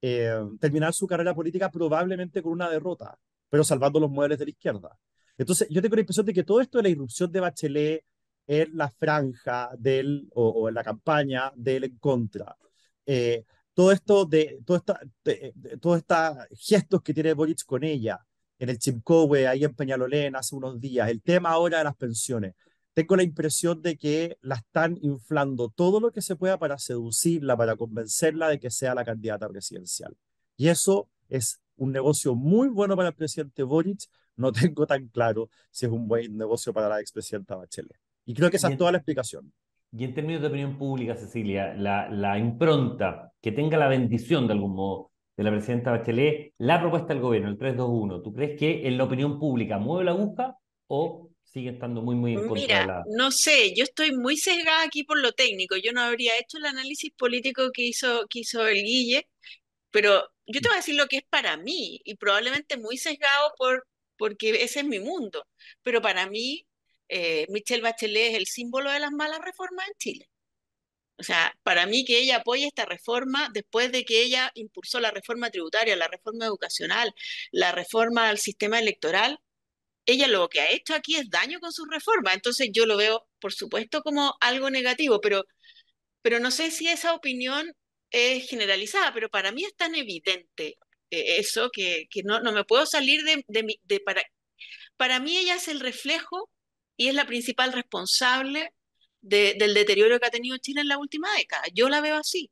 eh, 0.00 0.38
terminar 0.60 0.92
su 0.94 1.06
carrera 1.06 1.34
política 1.34 1.70
probablemente 1.70 2.42
con 2.42 2.52
una 2.52 2.70
derrota, 2.70 3.18
pero 3.48 3.64
salvando 3.64 4.00
los 4.00 4.10
muebles 4.10 4.38
de 4.38 4.44
la 4.46 4.50
izquierda. 4.50 4.98
Entonces, 5.36 5.68
yo 5.70 5.80
tengo 5.82 5.94
la 5.96 6.02
impresión 6.02 6.26
de 6.26 6.34
que 6.34 6.44
todo 6.44 6.60
esto 6.60 6.78
de 6.78 6.82
la 6.82 6.88
irrupción 6.88 7.30
de 7.32 7.40
Bachelet 7.40 8.04
en 8.46 8.76
la 8.76 8.90
franja 8.90 9.70
del, 9.78 10.28
o, 10.34 10.68
en 10.68 10.74
la 10.74 10.84
campaña 10.84 11.52
del 11.54 11.84
en 11.84 11.98
contra, 11.98 12.56
eh, 13.06 13.44
todo 13.74 13.92
esto 13.92 14.24
de, 14.24 14.60
todo 14.64 14.76
esta, 14.76 15.00
todos 15.80 15.98
estos 15.98 16.36
gestos 16.58 17.02
que 17.02 17.14
tiene 17.14 17.32
Boric 17.34 17.64
con 17.64 17.84
ella, 17.84 18.18
en 18.58 18.70
el 18.70 18.78
Chimcowe, 18.78 19.46
ahí 19.46 19.64
en 19.64 19.74
Peñalolén 19.74 20.34
hace 20.34 20.56
unos 20.56 20.80
días, 20.80 21.08
el 21.08 21.22
tema 21.22 21.50
ahora 21.50 21.78
de 21.78 21.84
las 21.84 21.96
pensiones, 21.96 22.54
tengo 22.98 23.14
la 23.14 23.22
impresión 23.22 23.80
de 23.80 23.96
que 23.96 24.38
la 24.42 24.56
están 24.56 24.98
inflando 25.02 25.68
todo 25.68 26.00
lo 26.00 26.10
que 26.10 26.20
se 26.20 26.34
pueda 26.34 26.58
para 26.58 26.78
seducirla, 26.78 27.56
para 27.56 27.76
convencerla 27.76 28.48
de 28.48 28.58
que 28.58 28.72
sea 28.72 28.92
la 28.92 29.04
candidata 29.04 29.48
presidencial. 29.48 30.16
Y 30.56 30.66
eso 30.66 31.08
es 31.28 31.60
un 31.76 31.92
negocio 31.92 32.34
muy 32.34 32.66
bueno 32.66 32.96
para 32.96 33.10
el 33.10 33.14
presidente 33.14 33.62
Boric. 33.62 34.00
No 34.34 34.50
tengo 34.74 34.84
tan 34.84 35.06
claro 35.06 35.48
si 35.70 35.86
es 35.86 35.92
un 35.92 36.08
buen 36.08 36.36
negocio 36.36 36.72
para 36.72 36.88
la 36.88 36.98
expresidenta 36.98 37.54
Bachelet. 37.54 37.96
Y 38.26 38.34
creo 38.34 38.50
que 38.50 38.56
esa 38.56 38.68
es 38.68 38.76
toda 38.76 38.90
la 38.90 38.98
explicación. 38.98 39.52
Y 39.92 40.02
en 40.02 40.12
términos 40.12 40.42
de 40.42 40.48
opinión 40.48 40.76
pública, 40.76 41.14
Cecilia, 41.14 41.74
la, 41.74 42.10
la 42.10 42.36
impronta 42.36 43.32
que 43.40 43.52
tenga 43.52 43.78
la 43.78 43.86
bendición 43.86 44.48
de 44.48 44.54
algún 44.54 44.74
modo 44.74 45.12
de 45.36 45.44
la 45.44 45.52
presidenta 45.52 45.92
Bachelet, 45.92 46.52
la 46.58 46.80
propuesta 46.80 47.14
del 47.14 47.22
gobierno, 47.22 47.48
el 47.48 47.58
321, 47.58 48.22
¿tú 48.22 48.32
crees 48.32 48.58
que 48.58 48.88
en 48.88 48.98
la 48.98 49.04
opinión 49.04 49.38
pública 49.38 49.78
mueve 49.78 50.04
la 50.04 50.10
aguja 50.10 50.58
o 50.88 51.27
sigue 51.52 51.70
estando 51.70 52.02
muy, 52.02 52.14
muy 52.14 52.34
en 52.34 52.48
contra 52.48 52.54
Mira, 52.54 52.80
de 52.80 52.86
la... 52.86 53.04
no 53.16 53.30
sé, 53.30 53.74
yo 53.74 53.84
estoy 53.84 54.12
muy 54.12 54.36
sesgada 54.36 54.82
aquí 54.82 55.04
por 55.04 55.18
lo 55.18 55.32
técnico. 55.32 55.76
Yo 55.76 55.92
no 55.92 56.02
habría 56.02 56.38
hecho 56.38 56.58
el 56.58 56.66
análisis 56.66 57.12
político 57.12 57.70
que 57.72 57.82
hizo, 57.82 58.26
que 58.28 58.40
hizo 58.40 58.66
el 58.66 58.82
Guille, 58.82 59.28
pero 59.90 60.28
yo 60.46 60.60
te 60.60 60.68
voy 60.68 60.76
a 60.76 60.80
decir 60.80 60.94
lo 60.96 61.06
que 61.06 61.18
es 61.18 61.24
para 61.28 61.56
mí, 61.56 62.00
y 62.04 62.16
probablemente 62.16 62.76
muy 62.76 62.96
sesgado 62.96 63.52
por, 63.58 63.86
porque 64.16 64.62
ese 64.62 64.80
es 64.80 64.86
mi 64.86 65.00
mundo. 65.00 65.46
Pero 65.82 66.02
para 66.02 66.28
mí, 66.28 66.66
eh, 67.08 67.46
Michelle 67.50 67.82
Bachelet 67.82 68.32
es 68.32 68.38
el 68.38 68.46
símbolo 68.46 68.90
de 68.90 69.00
las 69.00 69.12
malas 69.12 69.40
reformas 69.40 69.86
en 69.88 69.94
Chile. 69.98 70.30
O 71.18 71.22
sea, 71.24 71.52
para 71.64 71.86
mí 71.86 72.04
que 72.04 72.18
ella 72.20 72.36
apoye 72.36 72.66
esta 72.66 72.84
reforma 72.84 73.48
después 73.52 73.90
de 73.90 74.04
que 74.04 74.22
ella 74.22 74.52
impulsó 74.54 75.00
la 75.00 75.10
reforma 75.10 75.50
tributaria, 75.50 75.96
la 75.96 76.06
reforma 76.08 76.46
educacional, 76.46 77.12
la 77.50 77.72
reforma 77.72 78.28
al 78.28 78.38
sistema 78.38 78.78
electoral, 78.78 79.40
ella 80.08 80.26
lo 80.28 80.48
que 80.48 80.60
ha 80.60 80.70
hecho 80.72 80.94
aquí 80.94 81.16
es 81.16 81.30
daño 81.30 81.60
con 81.60 81.72
sus 81.72 81.86
reformas. 81.90 82.34
Entonces 82.34 82.70
yo 82.72 82.86
lo 82.86 82.96
veo, 82.96 83.28
por 83.40 83.52
supuesto, 83.52 84.02
como 84.02 84.34
algo 84.40 84.70
negativo, 84.70 85.20
pero, 85.20 85.44
pero 86.22 86.40
no 86.40 86.50
sé 86.50 86.70
si 86.70 86.88
esa 86.88 87.14
opinión 87.14 87.72
es 88.10 88.48
generalizada, 88.48 89.12
pero 89.14 89.28
para 89.30 89.52
mí 89.52 89.64
es 89.64 89.76
tan 89.76 89.94
evidente 89.94 90.78
eh, 91.10 91.36
eso 91.38 91.70
que, 91.72 92.06
que 92.10 92.22
no, 92.24 92.40
no, 92.40 92.52
me 92.52 92.64
puedo 92.64 92.86
salir 92.86 93.22
de, 93.24 93.44
de, 93.48 93.76
de, 93.84 94.00
para, 94.00 94.22
para 94.96 95.20
mí 95.20 95.36
ella 95.36 95.56
es 95.56 95.68
el 95.68 95.80
reflejo 95.80 96.50
y 96.96 97.08
es 97.08 97.14
la 97.14 97.26
principal 97.26 97.72
responsable 97.72 98.72
del 99.20 99.74
deterioro 99.74 100.18
que 100.20 100.26
ha 100.26 100.30
tenido 100.30 100.58
Chile 100.58 100.82
en 100.82 100.88
la 100.88 100.98
última 100.98 101.28
década. 101.36 101.64
Yo 101.74 101.88
la 101.88 102.00
veo 102.00 102.16
así 102.16 102.50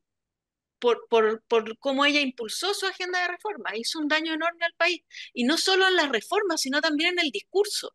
por, 0.79 1.07
por, 1.09 1.43
por, 1.49 1.79
cómo 1.79 2.05
ella 2.05 2.21
impulsó 2.21 2.75
su 2.75 2.87
agenda 2.87 3.21
de 3.23 3.29
reforma. 3.29 3.77
Hizo 3.77 3.99
un 3.99 4.09
daño 4.09 4.35
enorme 4.35 4.65
al 4.67 4.75
país. 4.75 5.03
Y 5.33 5.45
no 5.45 5.59
solo 5.59 5.87
en 5.89 5.97
las 5.97 6.11
reformas, 6.11 6.61
sino 6.63 6.81
también 6.81 7.15
en 7.15 7.27
el 7.27 7.31
discurso. 7.31 7.95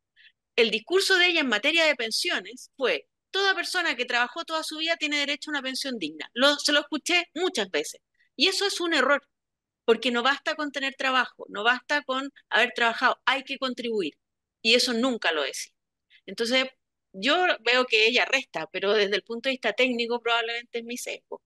El 0.55 0.71
discurso 0.71 1.17
de 1.17 1.27
ella 1.27 1.41
en 1.41 1.49
materia 1.49 1.85
de 1.85 1.95
pensiones 1.95 2.71
fue, 2.77 3.07
toda 3.31 3.55
persona 3.55 3.95
que 3.95 4.05
trabajó 4.05 4.43
toda 4.45 4.63
su 4.63 4.77
vida 4.77 4.97
tiene 4.97 5.19
derecho 5.19 5.49
a 5.51 5.53
una 5.53 5.61
pensión 5.63 5.97
digna. 5.99 6.29
Lo, 6.33 6.55
se 6.57 6.73
lo 6.73 6.81
escuché 6.81 7.25
muchas 7.35 7.69
veces. 7.71 8.01
Y 8.35 8.47
eso 8.47 8.65
es 8.65 8.79
un 8.81 8.93
error. 8.93 9.21
porque 9.85 10.11
no 10.11 10.23
basta 10.23 10.55
con 10.55 10.71
tener 10.71 10.95
trabajo, 10.95 11.45
no 11.49 11.63
basta 11.63 12.03
con 12.03 12.31
haber 12.49 12.71
trabajado, 12.73 13.21
hay 13.25 13.43
que 13.43 13.57
contribuir. 13.57 14.15
Y 14.61 14.75
eso 14.75 14.93
nunca 14.93 15.31
lo 15.33 15.43
decía. 15.43 15.73
Entonces, 16.25 16.65
yo 17.13 17.45
veo 17.65 17.85
que 17.85 18.07
ella 18.07 18.25
resta, 18.25 18.67
pero 18.71 18.93
desde 18.93 19.15
el 19.17 19.23
punto 19.23 19.49
de 19.49 19.53
vista 19.53 19.73
técnico 19.73 20.21
probablemente 20.21 20.79
es 20.79 20.85
mi 20.85 20.97
sesgo. 20.97 21.41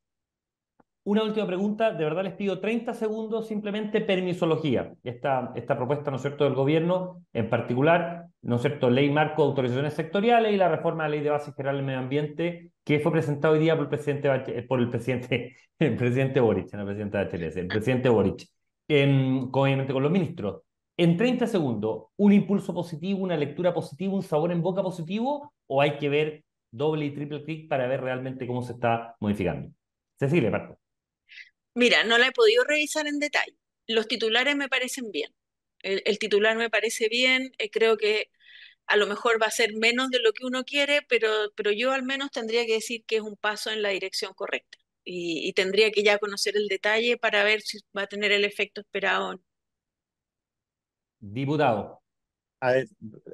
Una 1.06 1.22
última 1.22 1.46
pregunta, 1.46 1.92
de 1.92 2.04
verdad 2.04 2.24
les 2.24 2.34
pido 2.34 2.60
30 2.60 2.96
segundos, 2.96 3.48
simplemente 3.48 4.02
permisología. 4.02 4.92
Esta, 5.04 5.52
esta 5.54 5.78
propuesta, 5.78 6.10
¿no 6.10 6.16
es 6.16 6.24
cierto?, 6.24 6.46
del 6.46 6.56
gobierno, 6.56 7.24
en 7.32 7.48
particular, 7.48 8.26
¿no 8.42 8.56
es 8.56 8.62
cierto?, 8.64 8.90
ley 8.90 9.12
marco 9.12 9.44
de 9.44 9.50
autorizaciones 9.50 9.94
sectoriales 9.94 10.52
y 10.52 10.58
la 10.58 10.68
reforma 10.68 11.04
de 11.04 11.10
la 11.10 11.16
ley 11.16 11.24
de 11.24 11.30
base 11.30 11.54
general 11.54 11.76
del 11.76 11.86
medio 11.86 12.00
ambiente, 12.00 12.72
que 12.84 13.00
fue 13.00 13.12
presentado 13.12 13.54
hoy 13.54 13.60
día 13.60 13.76
por 13.76 13.84
el 13.84 13.90
presidente, 13.90 14.66
por 14.68 14.80
el 14.80 14.90
presidente, 14.90 15.56
presidente 15.78 16.40
Boric, 16.40 16.74
no 16.74 16.80
el 16.82 16.86
presidente 16.88 18.10
en, 18.88 19.52
con 19.52 20.02
los 20.02 20.12
ministros. 20.12 20.64
En 20.98 21.18
30 21.18 21.46
segundos, 21.46 22.06
¿un 22.18 22.34
impulso 22.34 22.74
positivo, 22.74 23.20
una 23.20 23.38
lectura 23.38 23.76
positiva, 23.76 24.12
un 24.12 24.24
sabor 24.24 24.52
en 24.52 24.64
boca 24.64 24.82
positivo, 24.82 25.54
o 25.68 25.82
hay 25.84 25.98
que 25.98 26.10
ver 26.10 26.44
doble 26.72 27.06
y 27.06 27.12
triple 27.14 27.44
clic 27.44 27.70
para 27.70 27.86
ver 27.86 28.02
realmente 28.02 28.48
cómo 28.48 28.64
se 28.64 28.74
está 28.74 29.16
modificando? 29.20 29.70
Cecilia, 30.18 30.50
parte. 30.50 30.85
Mira, 31.76 32.06
no 32.06 32.18
la 32.18 32.28
he 32.28 32.32
podido 32.32 32.64
revisar 32.64 33.06
en 33.08 33.20
detalle. 33.20 33.58
Los 33.88 34.08
titulares 34.08 34.56
me 34.56 34.70
parecen 34.70 35.12
bien. 35.12 35.32
El, 35.80 36.18
titular 36.18 36.58
me 36.58 36.70
parece 36.72 37.10
bien, 37.10 37.52
eh, 37.60 37.70
creo 37.70 37.96
que 37.98 38.32
a 38.88 38.98
lo 38.98 39.08
mejor 39.08 39.40
va 39.42 39.48
a 39.48 39.52
ser 39.52 39.74
menos 39.76 40.10
de 40.10 40.20
lo 40.20 40.34
que 40.34 40.46
uno 40.46 40.64
quiere, 40.64 41.02
pero, 41.08 41.30
pero 41.56 41.72
yo 41.72 41.92
al 41.92 42.04
menos 42.04 42.32
tendría 42.32 42.66
que 42.66 42.74
decir 42.74 43.04
que 43.06 43.18
es 43.18 43.22
un 43.22 43.36
paso 43.38 43.70
en 43.70 43.84
la 43.84 43.90
dirección 43.90 44.34
correcta. 44.34 44.80
Y, 45.04 45.54
tendría 45.54 45.92
que 45.92 46.02
ya 46.02 46.18
conocer 46.18 46.58
el 46.58 46.68
detalle 46.68 47.18
para 47.18 47.44
ver 47.44 47.62
si 47.62 47.80
va 47.96 48.04
a 48.04 48.08
tener 48.08 48.32
el 48.32 48.44
efecto 48.44 48.82
esperado. 48.82 49.40
Diputado. 51.20 52.02
A 52.60 52.72
ver, 52.72 52.88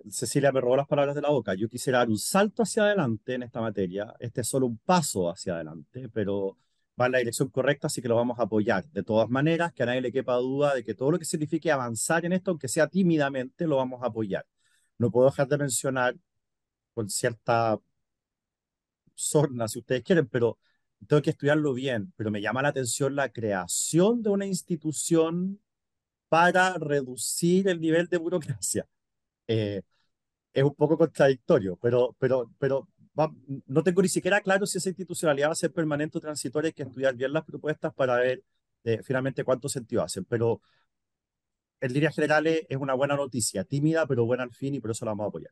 Cecilia 0.10 0.52
me 0.52 0.60
robó 0.60 0.76
las 0.76 0.88
palabras 0.88 1.16
de 1.16 1.22
la 1.22 1.30
boca. 1.30 1.54
Yo 1.56 1.70
quisiera 1.70 2.00
dar 2.00 2.10
un 2.10 2.18
salto 2.18 2.64
hacia 2.64 2.84
adelante 2.84 3.36
en 3.36 3.44
esta 3.44 3.62
materia. 3.62 4.14
Este 4.20 4.42
es 4.42 4.48
solo 4.50 4.66
un 4.66 4.80
paso 4.80 5.30
hacia 5.30 5.56
adelante, 5.56 6.10
pero 6.14 6.58
va 7.00 7.08
en 7.08 7.14
la 7.14 7.18
dirección 7.20 7.50
correcta, 7.50 7.88
así 7.88 8.02
que 8.02 8.08
lo 8.08 8.16
vamos 8.16 8.40
a 8.40 8.44
apoyar. 8.44 8.86
De 8.92 9.04
todas 9.04 9.30
maneras, 9.30 9.74
que 9.74 9.84
a 9.84 9.86
nadie 9.88 10.02
le 10.02 10.12
quepa 10.12 10.36
duda 10.36 10.76
de 10.76 10.84
que 10.84 10.94
todo 10.96 11.12
lo 11.12 11.20
que 11.20 11.26
signifique 11.26 11.72
avanzar 11.72 12.26
en 12.26 12.34
esto, 12.34 12.52
aunque 12.52 12.68
sea 12.68 12.88
tímidamente, 12.88 13.68
lo 13.68 13.78
vamos 13.78 14.04
a 14.04 14.08
apoyar. 14.08 14.46
No 14.98 15.12
puedo 15.12 15.30
dejar 15.30 15.48
de 15.48 15.58
mencionar 15.58 16.16
con 16.94 17.10
cierta 17.10 17.80
sorna, 19.16 19.68
si 19.68 19.80
ustedes 19.80 20.04
quieren, 20.04 20.28
pero 20.28 20.58
tengo 21.08 21.22
que 21.22 21.32
estudiarlo 21.32 21.74
bien, 21.74 22.14
pero 22.16 22.32
me 22.32 22.42
llama 22.42 22.62
la 22.62 22.70
atención 22.70 23.16
la 23.16 23.30
creación 23.30 24.22
de 24.22 24.30
una 24.30 24.46
institución 24.46 25.60
para 26.30 26.76
reducir 26.78 27.68
el 27.68 27.82
nivel 27.82 28.08
de 28.08 28.18
burocracia. 28.18 28.88
Eh, 29.48 29.82
es 30.54 30.64
un 30.64 30.76
poco 30.76 30.98
contradictorio, 30.98 31.78
pero, 31.78 32.16
pero, 32.20 32.52
pero 32.60 32.88
no 33.14 33.84
tengo 33.84 34.02
ni 34.02 34.08
siquiera 34.08 34.42
claro 34.42 34.66
si 34.66 34.78
esa 34.78 34.90
institucionalidad 34.90 35.50
va 35.50 35.54
a 35.54 35.56
ser 35.56 35.72
permanente 35.72 36.18
o 36.18 36.22
transitoria. 36.22 36.70
Hay 36.70 36.74
que 36.74 36.84
estudiar 36.84 37.16
bien 37.16 37.34
las 37.34 37.44
propuestas 37.44 37.94
para 37.94 38.16
ver 38.16 38.44
eh, 38.84 39.02
finalmente 39.04 39.44
cuánto 39.44 39.70
sentido 39.70 40.04
hacen. 40.04 40.26
Pero 40.26 40.62
en 41.82 41.94
líneas 41.94 42.16
generales 42.16 42.66
es 42.70 42.78
una 42.78 42.94
buena 42.94 43.16
noticia, 43.16 43.64
tímida, 43.64 44.06
pero 44.06 44.26
buena 44.26 44.44
al 44.44 44.54
fin 44.54 44.76
y 44.76 44.80
por 44.80 44.92
eso 44.92 45.06
la 45.06 45.12
vamos 45.12 45.26
a 45.26 45.30
apoyar. 45.30 45.52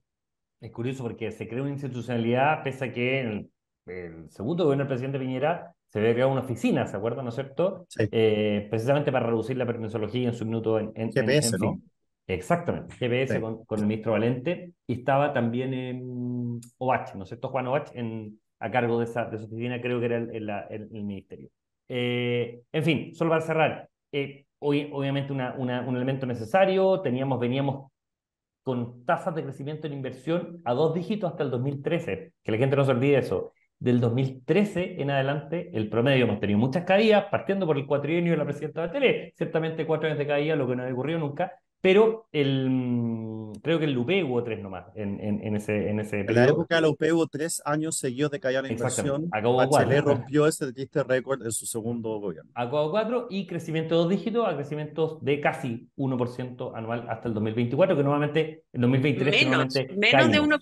Es 0.62 0.72
curioso 0.72 1.04
porque 1.04 1.32
se 1.32 1.48
crea 1.48 1.62
una 1.62 1.72
institucionalidad, 1.72 2.63
pese 2.63 2.86
a 2.86 2.93
que 2.93 3.19
en 3.22 3.52
el, 3.86 4.30
segundo 4.30 4.65
gobierno 4.65 4.84
del 4.84 4.89
presidente 4.89 5.19
Piñera 5.19 5.74
se 5.88 6.00
había 6.00 6.13
creado 6.13 6.32
una 6.32 6.41
oficina, 6.41 6.86
¿se 6.86 6.98
acuerdan, 6.98 7.26
no 7.26 7.30
es 7.30 7.36
cierto? 7.36 7.88
Eh, 7.98 8.67
precisamente 8.69 9.12
para 9.12 9.26
reducir 9.26 9.58
la 9.58 9.65
permisología 9.65 10.28
en 10.28 10.36
su 10.36 10.45
minuto 10.45 10.78
en, 10.78 10.91
en 10.95 11.12
GPS, 11.12 11.58
¿no? 11.58 11.82
Exactamente, 12.30 12.94
GPS 12.96 13.42
con, 13.42 13.65
el 13.72 13.88
ministro 13.88 14.12
Valente 14.12 14.74
y 14.86 15.00
estaba 15.00 15.34
también 15.34 15.74
en 15.74 16.60
OVACH, 16.78 17.15
¿no 17.15 17.24
es 17.24 17.30
cierto? 17.30 17.50
Juan 17.50 17.65
OVACH 17.65 17.89
en, 17.96 18.39
a 18.60 18.70
cargo 18.70 19.00
de 19.00 19.06
esa, 19.06 19.26
de 19.26 19.38
oficina, 19.38 19.82
creo 19.82 20.00
que 20.00 20.06
era 20.06 20.18
el, 20.18 20.50
el, 20.70 20.89
ministerio. 20.92 21.50
Eh, 21.88 22.62
en 22.72 22.84
fin, 22.84 23.15
solo 23.15 23.32
para 23.32 23.42
cerrar, 23.42 23.89
eh, 24.12 24.46
hoy, 24.60 24.92
obviamente 24.94 25.34
una, 25.34 25.56
una, 25.58 25.82
un 25.82 25.96
elemento 25.96 26.28
necesario, 26.28 27.02
teníamos, 27.02 27.39
veníamos 27.39 27.92
con 28.62 29.06
tasas 29.06 29.34
de 29.34 29.42
crecimiento 29.42 29.88
en 29.88 29.94
inversión 29.94 30.62
a 30.65 30.76
dos 30.76 30.94
dígitos 30.94 31.32
hasta 31.32 31.42
el 31.42 31.50
2013, 31.50 32.34
que 32.44 32.52
la 32.52 32.58
gente 32.60 32.76
no 32.76 32.86
se 32.86 32.92
olvide 32.92 33.18
eso. 33.18 33.54
Del 33.80 34.00
2013 34.00 35.02
en 35.02 35.10
adelante, 35.10 35.72
el 35.74 35.89
promedio 35.89 36.26
hemos 36.26 36.39
tenido 36.39 36.60
muchas 36.60 36.84
caídas, 36.84 37.26
partiendo 37.32 37.65
por 37.65 37.76
el 37.76 37.88
cuatrienio 37.88 38.34
de 38.34 38.38
la 38.38 38.46
presidenta 38.46 38.82
de 38.82 38.88
la 38.88 38.94
tele, 38.94 39.34
ciertamente 39.36 39.88
cuatro 39.88 40.06
años 40.06 40.20
de 40.20 40.28
caída, 40.28 40.56
lo 40.56 40.68
que 40.68 40.76
no 40.76 40.84
ha 40.84 40.94
ocurrido 40.94 41.18
nunca, 41.18 41.54
pero 41.82 42.28
el, 42.32 42.70
mm, 42.70 43.54
creo 43.62 43.80
que 43.80 43.86
el 43.86 43.98
UP 43.98 44.10
hubo 44.26 44.44
tres 44.44 44.62
nomás 44.62 44.86
en, 44.96 45.20
en, 45.22 45.42
en 45.42 45.56
ese, 45.56 45.89
en 45.89 46.00
ese 46.00 46.22
En 46.22 46.36
la 46.36 46.48
época 46.48 46.76
de 46.76 46.82
la 46.82 46.89
UP 46.89 47.02
hubo 47.13 47.28
tres 47.28 47.62
años 47.65 47.98
seguidos 47.98 48.32
de 48.32 48.39
caída 48.39 48.62
la 48.62 48.72
inversión. 48.72 49.30
Bachelet 49.30 50.04
rompió 50.04 50.46
ese 50.48 50.72
triste 50.74 51.04
récord 51.04 51.46
en 51.46 51.52
su 51.52 51.65
segundo 51.65 52.20
gobierno. 52.20 52.52
Acabó 52.54 52.92
cuatro 52.92 53.28
y 53.30 53.48
crecimiento 53.48 53.96
de 53.96 54.02
dos 54.02 54.10
dígitos 54.10 54.48
a 54.48 54.56
crecimientos 54.56 55.24
de 55.24 55.39
casi 55.39 55.89
1% 55.98 56.72
anual 56.76 57.06
hasta 57.10 57.28
el 57.30 57.34
2024, 57.34 57.96
que 57.96 58.04
nuevamente 58.04 58.63
en 58.74 58.82
2023 58.82 59.46
menos, 59.46 59.74
menos 59.96 60.32
de 60.32 60.42
1%, 60.42 60.60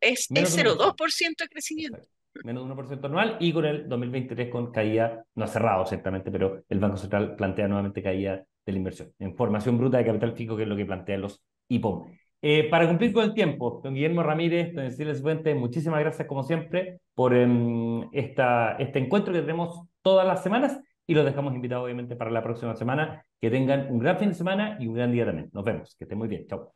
es, 0.00 0.28
es 0.30 0.58
0,2% 0.58 1.36
de 1.38 1.48
crecimiento. 1.48 1.98
Menos 2.44 2.68
de 2.68 2.74
1% 2.74 3.04
anual 3.06 3.36
y 3.40 3.52
con 3.52 3.64
el 3.64 3.88
2023 3.88 4.50
con 4.50 4.70
caída, 4.70 5.24
no 5.34 5.44
ha 5.44 5.48
cerrado 5.48 5.84
ciertamente, 5.86 6.30
pero 6.30 6.62
el 6.68 6.78
Banco 6.78 6.96
Central 6.96 7.34
plantea 7.34 7.66
nuevamente 7.66 8.02
caída 8.02 8.44
de 8.70 8.72
la 8.72 8.78
inversión, 8.78 9.12
en 9.18 9.36
formación 9.36 9.78
bruta 9.78 9.98
de 9.98 10.04
capital 10.06 10.32
fijo, 10.32 10.56
que 10.56 10.62
es 10.62 10.68
lo 10.68 10.76
que 10.76 10.86
plantean 10.86 11.20
los 11.20 11.42
IPOM. 11.68 12.06
Eh, 12.42 12.68
para 12.70 12.88
cumplir 12.88 13.12
con 13.12 13.24
el 13.24 13.34
tiempo, 13.34 13.80
don 13.84 13.94
Guillermo 13.94 14.22
Ramírez, 14.22 14.72
don 14.74 14.88
Cecilia 14.90 15.14
Fuentes, 15.14 15.54
muchísimas 15.54 16.00
gracias 16.00 16.26
como 16.26 16.42
siempre 16.42 17.00
por 17.14 17.34
em, 17.34 18.08
esta, 18.12 18.76
este 18.78 18.98
encuentro 18.98 19.32
que 19.32 19.40
tenemos 19.40 19.86
todas 20.02 20.26
las 20.26 20.42
semanas 20.42 20.80
y 21.06 21.14
los 21.14 21.24
dejamos 21.24 21.54
invitados 21.54 21.84
obviamente 21.84 22.16
para 22.16 22.30
la 22.30 22.42
próxima 22.42 22.74
semana. 22.76 23.24
Que 23.40 23.50
tengan 23.50 23.88
un 23.90 23.98
gran 23.98 24.18
fin 24.18 24.28
de 24.28 24.34
semana 24.34 24.76
y 24.78 24.86
un 24.86 24.94
gran 24.94 25.10
día 25.12 25.26
también. 25.26 25.50
Nos 25.52 25.64
vemos, 25.64 25.94
que 25.96 26.04
estén 26.04 26.16
muy 26.16 26.28
bien. 26.28 26.46
Chao. 26.46 26.72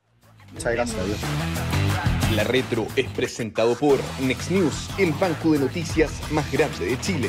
Muchas 0.52 0.74
gracias. 0.74 1.00
Adiós. 1.00 2.34
La 2.34 2.42
Retro 2.44 2.86
es 2.96 3.08
presentado 3.10 3.76
por 3.76 3.98
Next 4.20 4.50
News, 4.50 4.90
el 4.98 5.12
banco 5.12 5.52
de 5.52 5.60
noticias 5.60 6.20
más 6.32 6.50
grande 6.50 6.86
de 6.86 6.98
Chile. 7.00 7.28